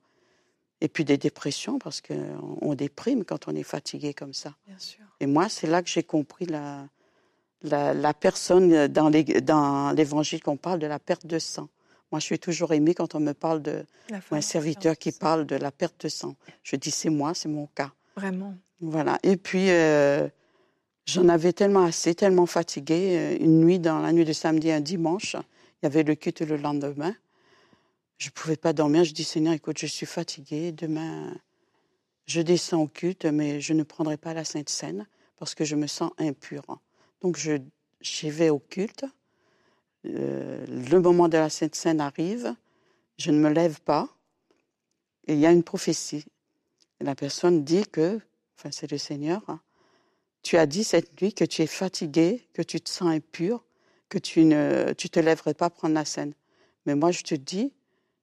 Et 0.82 0.88
puis 0.88 1.04
des 1.04 1.18
dépressions, 1.18 1.80
parce 1.80 2.02
qu'on 2.02 2.58
on 2.62 2.76
déprime 2.76 3.26
quand 3.26 3.48
on 3.48 3.56
est 3.56 3.64
fatigué 3.64 4.14
comme 4.14 4.34
ça. 4.34 4.56
Bien 4.68 4.80
sûr. 4.80 5.04
Et 5.20 5.26
moi, 5.26 5.50
c'est 5.50 5.68
là 5.68 5.82
que 5.82 5.90
j'ai 5.90 6.04
compris 6.04 6.46
la, 6.46 6.88
la, 7.62 7.94
la 7.94 8.14
personne 8.14 8.88
dans 8.88 9.10
l'évangile 9.94 10.42
qu'on 10.42 10.58
parle 10.58 10.80
de 10.80 10.88
la 10.88 11.00
perte 11.00 11.26
de 11.26 11.40
sang. 11.40 11.70
Moi, 12.12 12.20
je 12.20 12.26
suis 12.26 12.40
toujours 12.40 12.72
émue 12.74 12.94
quand 12.94 13.16
on 13.16 13.20
me 13.20 13.34
parle 13.34 13.62
de 13.62 13.86
ou 14.32 14.36
un 14.36 14.42
serviteur 14.42 14.98
qui 14.98 15.12
parle 15.12 15.46
de 15.46 15.56
la 15.56 15.72
perte 15.72 16.04
de 16.06 16.10
sang. 16.10 16.36
Je 16.64 16.76
dis, 16.76 16.92
c'est 16.92 17.10
moi, 17.10 17.34
c'est 17.34 17.50
mon 17.50 17.68
cas. 17.68 17.92
Vraiment. 18.16 18.56
Voilà. 18.80 19.18
Et 19.24 19.38
puis, 19.38 19.70
euh, 19.72 20.28
j'en 21.06 21.28
avais 21.30 21.52
tellement 21.54 21.84
assez, 21.84 22.14
tellement 22.16 22.46
fatiguée. 22.46 23.18
euh, 23.18 23.38
Une 23.44 23.60
nuit, 23.60 23.80
dans 23.80 24.00
la 24.00 24.12
nuit 24.14 24.26
de 24.26 24.34
samedi 24.34 24.72
à 24.72 24.80
dimanche, 24.80 25.36
il 25.36 25.84
y 25.84 25.88
avait 25.88 26.04
le 26.04 26.16
culte 26.16 26.42
le 26.42 26.58
lendemain. 26.58 27.16
Je 28.18 28.28
ne 28.28 28.32
pouvais 28.32 28.56
pas 28.56 28.72
dormir. 28.72 29.04
Je 29.04 29.14
dis, 29.14 29.24
Seigneur, 29.24 29.54
écoute, 29.54 29.78
je 29.80 29.88
suis 29.88 30.06
fatiguée. 30.06 30.72
Demain, 30.72 31.36
je 32.28 32.42
descends 32.42 32.82
au 32.84 32.88
culte, 32.88 33.26
mais 33.26 33.60
je 33.60 33.74
ne 33.74 33.84
prendrai 33.84 34.18
pas 34.18 34.34
la 34.34 34.46
Sainte 34.46 34.70
Seine 34.70 35.06
parce 35.38 35.54
que 35.56 35.66
je 35.66 35.76
me 35.76 35.88
sens 35.88 36.12
impure. 36.18 36.66
Donc, 37.22 37.36
je, 37.38 37.58
j'y 38.00 38.30
vais 38.30 38.50
au 38.50 38.60
culte. 38.60 39.06
Euh, 40.06 40.66
le 40.68 41.00
moment 41.00 41.28
de 41.28 41.38
la 41.38 41.50
Sainte 41.50 41.76
Seine 41.76 42.02
arrive. 42.02 42.54
Je 43.18 43.32
ne 43.32 43.40
me 43.40 43.50
lève 43.50 43.80
pas. 43.82 44.10
Il 45.28 45.40
y 45.40 45.46
a 45.46 45.52
une 45.52 45.64
prophétie. 45.64 46.26
La 47.00 47.16
personne 47.16 47.64
dit 47.64 47.86
que, 47.86 48.20
enfin 48.58 48.70
c'est 48.72 48.90
le 48.92 48.98
Seigneur, 48.98 49.42
hein, 49.48 49.60
tu 50.44 50.58
as 50.58 50.66
dit 50.66 50.84
cette 50.84 51.20
nuit 51.22 51.34
que 51.34 51.44
tu 51.44 51.62
es 51.62 51.68
fatigué, 51.68 52.48
que 52.54 52.62
tu 52.62 52.80
te 52.80 52.90
sens 52.90 53.10
impur, 53.10 53.64
que 54.10 54.18
tu 54.18 54.46
ne 54.46 54.94
tu 54.94 55.10
te 55.10 55.20
lèverais 55.20 55.56
pas 55.56 55.70
prendre 55.70 55.96
la 55.96 56.06
scène. 56.06 56.34
Mais 56.86 56.96
moi 56.96 57.12
je 57.12 57.24
te 57.24 57.36
dis, 57.36 57.74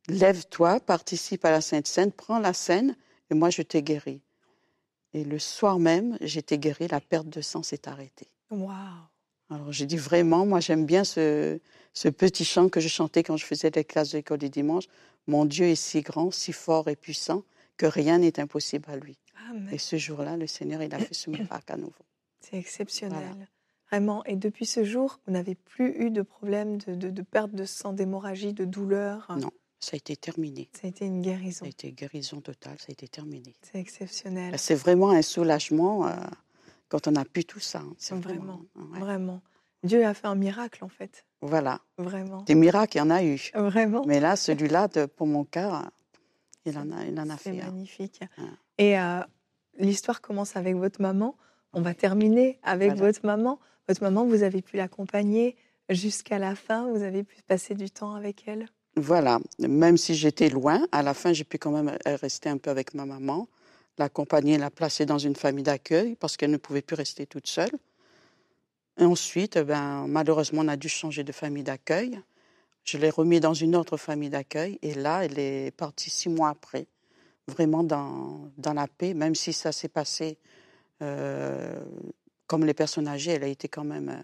lève-toi, 0.09 0.81
participe 0.81 1.45
à 1.45 1.51
la 1.51 1.61
Sainte 1.61 1.89
Seine, 1.89 2.13
prends 2.13 2.39
la 2.39 2.53
scène 2.53 2.97
et 3.31 3.35
moi 3.35 3.51
je 3.51 3.63
t'ai 3.63 3.83
guéri. 3.83 4.21
Et 5.15 5.25
le 5.25 5.39
soir 5.39 5.79
même, 5.79 6.17
j'étais 6.21 6.59
guérie, 6.59 6.89
la 6.89 7.01
perte 7.01 7.29
de 7.29 7.41
sang 7.41 7.63
s'est 7.63 7.89
arrêtée. 7.89 8.29
Waouh. 8.51 9.12
Alors 9.53 9.73
j'ai 9.73 9.87
dit 9.87 9.97
vraiment, 9.97 10.47
moi 10.47 10.61
j'aime 10.61 10.87
bien 10.87 11.05
ce, 11.05 11.59
ce 11.93 12.09
petit 12.09 12.45
chant 12.45 12.69
que 12.69 12.81
je 12.81 12.89
chantais 12.89 13.23
quand 13.23 13.37
je 13.37 13.45
faisais 13.45 13.71
des 13.71 13.85
classes 13.85 14.11
de 14.13 14.19
l'école 14.19 14.39
du 14.39 14.49
dimanche. 14.51 14.85
Mon 15.27 15.45
Dieu 15.45 15.67
est 15.67 15.75
si 15.77 16.01
grand, 16.01 16.31
si 16.31 16.53
fort 16.53 16.89
et 16.89 16.97
puissant 16.97 17.45
que 17.77 17.87
rien 17.87 18.19
n'est 18.19 18.41
impossible 18.41 18.91
à 18.91 18.97
lui. 18.97 19.19
Amen. 19.51 19.69
Et 19.73 19.79
ce 19.79 19.97
jour-là, 19.97 20.37
le 20.37 20.47
Seigneur, 20.47 20.83
il 20.83 20.95
a 20.95 20.99
fait 20.99 21.15
ce 21.15 21.31
miracle 21.31 21.73
à 21.73 21.77
nouveau. 21.77 21.93
C'est 22.41 22.57
exceptionnel. 22.57 23.19
Voilà. 23.19 23.47
Vraiment. 23.91 24.25
Et 24.25 24.37
depuis 24.37 24.65
ce 24.67 24.85
jour, 24.85 25.21
vous 25.27 25.33
n'avez 25.33 25.55
plus 25.55 25.95
eu 26.07 26.11
de 26.11 26.23
problème 26.23 26.79
de, 26.79 26.95
de- 26.95 27.11
de 27.11 27.23
perte 27.23 27.53
de 27.53 27.65
sang, 27.65 27.93
d'hémorragie, 27.93 28.53
de 28.55 28.65
douleur? 28.65 29.27
Non. 29.39 29.51
Ça 29.81 29.91
a 29.95 29.97
été 29.97 30.17
terminé. 30.17 30.69
Ça 30.73 30.87
a 30.87 30.91
été 30.91 31.05
une 31.07 31.23
Ça 31.23 31.31
guérison. 31.31 31.65
a 31.67 31.69
été 31.69 31.93
guérison 31.93 32.41
totale, 32.41 32.77
ça 32.79 32.87
a 32.89 32.93
été 32.93 33.09
terminé. 33.09 33.53
C'est 33.63 33.79
exceptionnel. 33.81 34.55
C'est 34.57 34.77
vraiment 34.77 35.11
un 35.11 35.23
soulagement 35.23 36.07
euh, 36.07 36.13
quand 36.93 37.09
on 37.09 37.13
n'a 37.13 37.25
plus 37.25 37.45
tout 37.45 37.59
ça. 37.59 37.79
hein. 37.81 37.95
C'est 37.99 38.15
Vraiment. 38.15 38.61
vraiment. 38.75 38.93
ouais. 38.93 39.01
Vraiment. 39.01 39.41
Dieu 39.83 40.05
a 40.07 40.13
fait 40.15 40.27
un 40.29 40.35
miracle, 40.37 40.85
en 40.85 40.89
fait. 40.89 41.25
Voilà. 41.41 41.81
Vraiment. 41.99 42.43
Des 42.43 42.55
miracles, 42.55 42.99
il 42.99 43.01
y 43.01 43.03
en 43.03 43.11
a 43.11 43.25
eu. 43.25 43.51
Vraiment. 43.55 44.05
Mais 44.07 44.21
là, 44.21 44.37
celui-là, 44.37 44.89
pour 45.17 45.27
mon 45.27 45.45
cas, 45.45 45.91
il 46.67 46.77
en 46.79 46.93
a, 46.93 47.05
il 47.05 47.19
en 47.19 47.29
a 47.31 47.37
C'est 47.39 47.53
fait. 47.55 47.61
un. 47.63 47.67
magnifique. 47.67 48.21
Ouais. 48.39 48.45
Et 48.79 48.99
euh, 49.01 49.21
l'histoire 49.79 50.21
commence 50.21 50.55
avec 50.55 50.77
votre 50.77 51.01
maman. 51.01 51.35
On 51.73 51.81
va 51.81 51.95
terminer 51.95 52.61
avec 52.63 52.91
Voilà. 52.93 53.07
votre 53.07 53.27
maman. 53.27 53.59
Votre 53.89 54.03
maman, 54.05 54.25
vous 54.27 54.43
avez 54.45 54.63
pu 54.63 54.77
l'accompagner 54.77 55.57
jusqu'à 55.89 56.39
la 56.39 56.55
fin. 56.55 56.89
Vous 56.93 57.03
avez 57.03 57.25
pu 57.25 57.43
passer 57.43 57.75
du 57.75 57.91
temps 57.91 58.15
avec 58.15 58.47
elle? 58.47 58.67
Voilà. 58.97 59.41
Même 59.59 59.97
si 59.97 60.15
j'étais 60.15 60.49
loin, 60.51 60.87
à 60.93 61.03
la 61.03 61.15
fin, 61.15 61.33
j'ai 61.33 61.45
pu 61.45 61.59
quand 61.59 61.73
même 61.73 61.89
euh, 62.07 62.17
rester 62.17 62.51
un 62.51 62.59
peu 62.59 62.71
avec 62.71 62.93
ma 62.95 63.07
maman, 63.07 63.49
l'accompagner, 63.99 64.59
la 64.59 64.71
placer 64.71 65.07
dans 65.07 65.19
une 65.19 65.37
famille 65.37 65.65
d'accueil 65.65 66.17
parce 66.17 66.37
qu'elle 66.37 66.51
ne 66.51 66.57
pouvait 66.57 66.83
plus 66.83 66.97
rester 66.97 67.27
toute 67.27 67.47
seule. 67.47 67.73
Et 68.99 69.05
ensuite, 69.05 69.57
eh 69.57 69.65
ben, 69.65 70.07
malheureusement, 70.07 70.63
on 70.63 70.69
a 70.69 70.77
dû 70.77 70.89
changer 70.89 71.25
de 71.25 71.33
famille 71.33 71.63
d'accueil. 71.63 72.21
Je 72.85 72.99
l'ai 72.99 73.11
remis 73.11 73.41
dans 73.41 73.55
une 73.55 73.77
autre 73.77 73.97
famille 73.97 74.31
d'accueil 74.31 74.79
et 74.83 74.95
là, 74.95 75.25
elle 75.25 75.39
est 75.39 75.75
partie 75.77 76.11
six 76.11 76.29
mois 76.29 76.51
après, 76.51 76.87
vraiment 77.49 77.85
dans, 77.85 78.51
dans 78.59 78.75
la 78.75 78.87
paix, 78.89 79.15
même 79.15 79.35
si 79.35 79.53
ça 79.53 79.73
s'est 79.73 79.89
passé 79.89 80.39
euh, 81.03 81.81
comme 82.47 82.65
les 82.65 82.75
personnes 82.75 83.09
âgées, 83.09 83.33
elle 83.33 83.45
a 83.45 83.49
été 83.49 83.69
quand 83.69 83.85
même, 83.85 84.09
euh, 84.11 84.23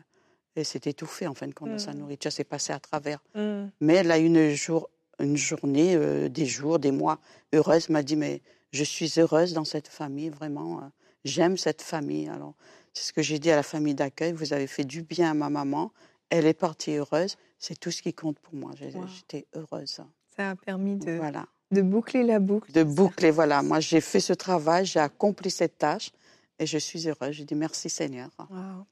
elle 0.54 0.64
s'est 0.64 0.82
étouffée 0.84 1.26
en 1.26 1.34
fin 1.34 1.46
de 1.46 1.54
compte 1.54 1.72
de 1.72 1.78
sa 1.78 1.94
nourriture, 1.94 2.30
c'est 2.30 2.44
passé 2.44 2.72
à 2.72 2.78
travers. 2.78 3.20
Hmm. 3.34 3.68
Mais 3.80 3.94
elle 3.94 4.10
a 4.10 4.18
eu 4.18 4.26
une, 4.26 4.50
jour, 4.50 4.90
une 5.18 5.36
journée, 5.36 5.94
euh, 5.96 6.28
des 6.28 6.46
jours, 6.46 6.78
des 6.78 6.90
mois 6.90 7.20
heureuse. 7.54 7.86
Elle 7.88 7.94
m'a 7.94 8.02
dit, 8.02 8.16
mais 8.16 8.42
je 8.72 8.84
suis 8.84 9.12
heureuse 9.18 9.52
dans 9.52 9.64
cette 9.64 9.88
famille, 9.88 10.28
vraiment. 10.28 10.78
euh, 10.82 10.86
J'aime 11.24 11.56
cette 11.56 11.82
famille. 11.82 12.28
Alors, 12.28 12.54
c'est 12.94 13.04
ce 13.04 13.12
que 13.12 13.22
j'ai 13.22 13.38
dit 13.38 13.50
à 13.50 13.56
la 13.56 13.62
famille 13.62 13.94
d'accueil. 13.94 14.32
Vous 14.32 14.52
avez 14.52 14.66
fait 14.66 14.84
du 14.84 15.02
bien 15.02 15.30
à 15.32 15.34
ma 15.34 15.50
maman. 15.50 15.92
Elle 16.30 16.46
est 16.46 16.54
partie 16.54 16.92
heureuse. 16.96 17.36
C'est 17.58 17.78
tout 17.78 17.90
ce 17.90 18.02
qui 18.02 18.14
compte 18.14 18.38
pour 18.38 18.54
moi. 18.54 18.70
Wow. 18.94 19.06
J'étais 19.08 19.46
heureuse. 19.54 20.00
Ça 20.36 20.50
a 20.50 20.54
permis 20.56 20.96
de, 20.96 21.12
Voilà. 21.12 21.46
de 21.72 21.82
boucler 21.82 22.22
la 22.22 22.38
boucle. 22.38 22.70
De 22.72 22.84
boucler, 22.84 23.30
voilà. 23.32 23.62
Moi, 23.62 23.80
j'ai 23.80 24.00
fait 24.00 24.20
ce 24.20 24.32
travail, 24.32 24.86
j'ai 24.86 25.00
accompli 25.00 25.50
cette 25.50 25.76
tâche 25.78 26.12
et 26.58 26.66
je 26.66 26.78
suis 26.78 27.08
heureuse. 27.08 27.32
Je 27.32 27.42
dis 27.42 27.54
merci 27.56 27.90
Seigneur. 27.90 28.30
Wow. 28.48 28.86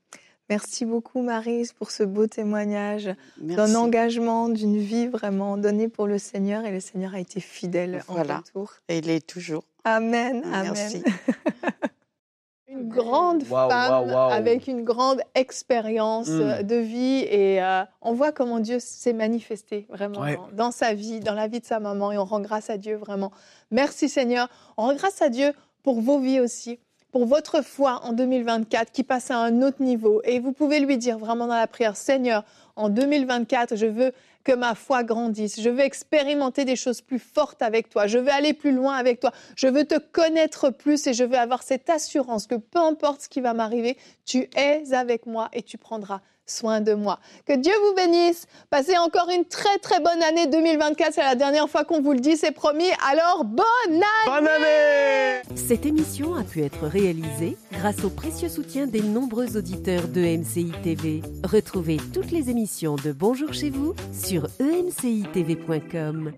Merci 0.48 0.85
beaucoup, 0.85 1.22
Marise, 1.22 1.72
pour 1.72 1.90
ce 1.90 2.02
beau 2.04 2.26
témoignage 2.26 3.11
d'un 3.38 3.74
engagement, 3.74 4.48
d'une 4.48 4.78
vie 4.78 5.09
vraiment 5.09 5.56
donnée 5.56 5.88
pour 5.88 6.06
le 6.06 6.18
Seigneur. 6.18 6.64
Et 6.64 6.70
le 6.70 6.80
Seigneur 6.80 7.14
a 7.14 7.18
été 7.20 7.40
fidèle 7.40 8.04
Voilà. 8.09 8.35
en 8.35 8.38
retour. 8.38 8.72
Et 8.88 8.98
il 8.98 9.11
est 9.11 9.26
toujours. 9.26 9.64
Amen. 9.85 10.42
Amen. 10.52 10.72
Merci. 10.74 11.02
Une 12.68 12.88
grande 12.88 13.42
femme 13.44 14.11
avec 14.30 14.66
une 14.66 14.82
grande 14.85 15.22
expérience 15.35 16.28
Mm. 16.28 16.40
euh, 16.42 16.62
de 16.62 16.74
vie 16.76 17.24
et 17.30 17.62
euh, 17.62 17.85
on 18.02 18.12
voit 18.12 18.32
comment 18.32 18.59
Dieu 18.59 18.78
s'est 18.80 19.12
manifesté 19.14 19.87
vraiment 19.88 20.20
Ouais. 20.20 20.37
dans, 20.37 20.66
dans 20.66 20.70
sa 20.72 20.92
vie, 20.92 21.20
dans 21.20 21.32
la 21.32 21.46
vie 21.48 21.61
de 21.61 21.64
sa 21.64 21.80
maman 21.80 22.12
et 22.12 22.18
on 22.18 22.24
rend 22.24 22.40
grâce 22.40 22.68
à 22.68 22.76
Dieu 22.76 22.96
vraiment. 22.96 23.30
Merci 23.70 24.09
Seigneur. 24.09 24.48
On 24.76 24.82
rend 24.82 24.94
grâce 24.94 25.22
à 25.22 25.30
Dieu 25.30 25.52
pour 25.85 26.00
vos 26.02 26.18
vies 26.18 26.40
aussi, 26.40 26.78
pour 27.16 27.24
votre 27.24 27.62
foi 27.62 28.02
en 28.05 28.12
2024 28.12 28.92
qui 28.92 29.02
passe 29.02 29.31
à 29.31 29.38
un 29.38 29.62
autre 29.62 29.83
niveau 29.83 30.20
et 30.24 30.38
vous 30.38 30.52
pouvez 30.52 30.81
lui 30.81 30.98
dire 30.98 31.16
vraiment 31.16 31.46
dans 31.46 31.57
la 31.57 31.66
prière 31.66 31.96
Seigneur, 31.96 32.44
en 32.76 32.90
2024, 32.90 33.74
je 33.74 33.87
veux 33.87 34.12
que 34.44 34.52
ma 34.52 34.74
foi 34.74 35.02
grandisse. 35.02 35.59
Je 35.59 35.70
veux 35.70 35.81
expérimenter 35.81 36.66
des 36.66 36.76
choses 36.76 37.00
plus 37.00 37.18
fortes 37.18 37.62
avec 37.62 37.88
toi. 37.88 38.07
Je 38.07 38.18
veux 38.18 38.29
aller 38.29 38.52
plus 38.52 38.70
loin 38.70 38.96
avec 38.96 39.18
toi. 39.18 39.33
Je 39.57 39.66
veux 39.66 39.85
te 39.85 39.98
connaître 39.98 40.68
plus 40.68 41.07
et 41.07 41.14
je 41.14 41.24
veux 41.24 41.38
avoir 41.38 41.62
cette 41.62 41.88
assurance 41.88 42.46
que 42.46 42.57
peu 42.57 42.81
importe 42.81 43.22
ce 43.22 43.29
qui 43.31 43.40
va 43.40 43.55
m'arriver, 43.55 43.96
tu 44.26 44.50
es 44.55 44.92
avec 44.92 45.24
moi 45.24 45.48
et 45.55 45.62
tu 45.62 45.79
prendras 45.79 46.20
soin 46.46 46.80
de 46.80 46.94
moi. 46.94 47.18
Que 47.46 47.56
Dieu 47.56 47.72
vous 47.87 47.94
bénisse. 47.94 48.46
Passez 48.70 48.96
encore 48.96 49.28
une 49.35 49.44
très 49.44 49.78
très 49.78 50.00
bonne 50.00 50.22
année 50.22 50.46
2024. 50.46 51.12
C'est 51.14 51.22
la 51.22 51.35
dernière 51.35 51.68
fois 51.68 51.85
qu'on 51.85 52.00
vous 52.00 52.12
le 52.12 52.20
dit, 52.20 52.37
c'est 52.37 52.52
promis. 52.52 52.88
Alors, 53.11 53.44
bonne 53.44 53.64
année 53.88 54.04
Bonne 54.26 54.48
année 54.48 55.42
Cette 55.54 55.87
émission 55.87 56.35
a 56.35 56.44
pu 56.44 56.62
être 56.62 56.87
réalisée 56.87 57.56
grâce 57.72 58.04
au 58.04 58.11
précieux 58.11 58.48
soutien 58.48 58.87
des 58.87 59.02
nombreux 59.02 59.56
auditeurs 59.56 60.09
de 60.09 60.20
MCI 60.20 60.72
TV. 60.82 61.22
Retrouvez 61.44 61.98
toutes 62.12 62.30
les 62.30 62.50
émissions 62.50 62.96
de 62.96 63.12
Bonjour 63.12 63.52
chez 63.52 63.70
vous 63.70 63.94
sur 64.12 64.48
emcitv.com. 64.61 66.32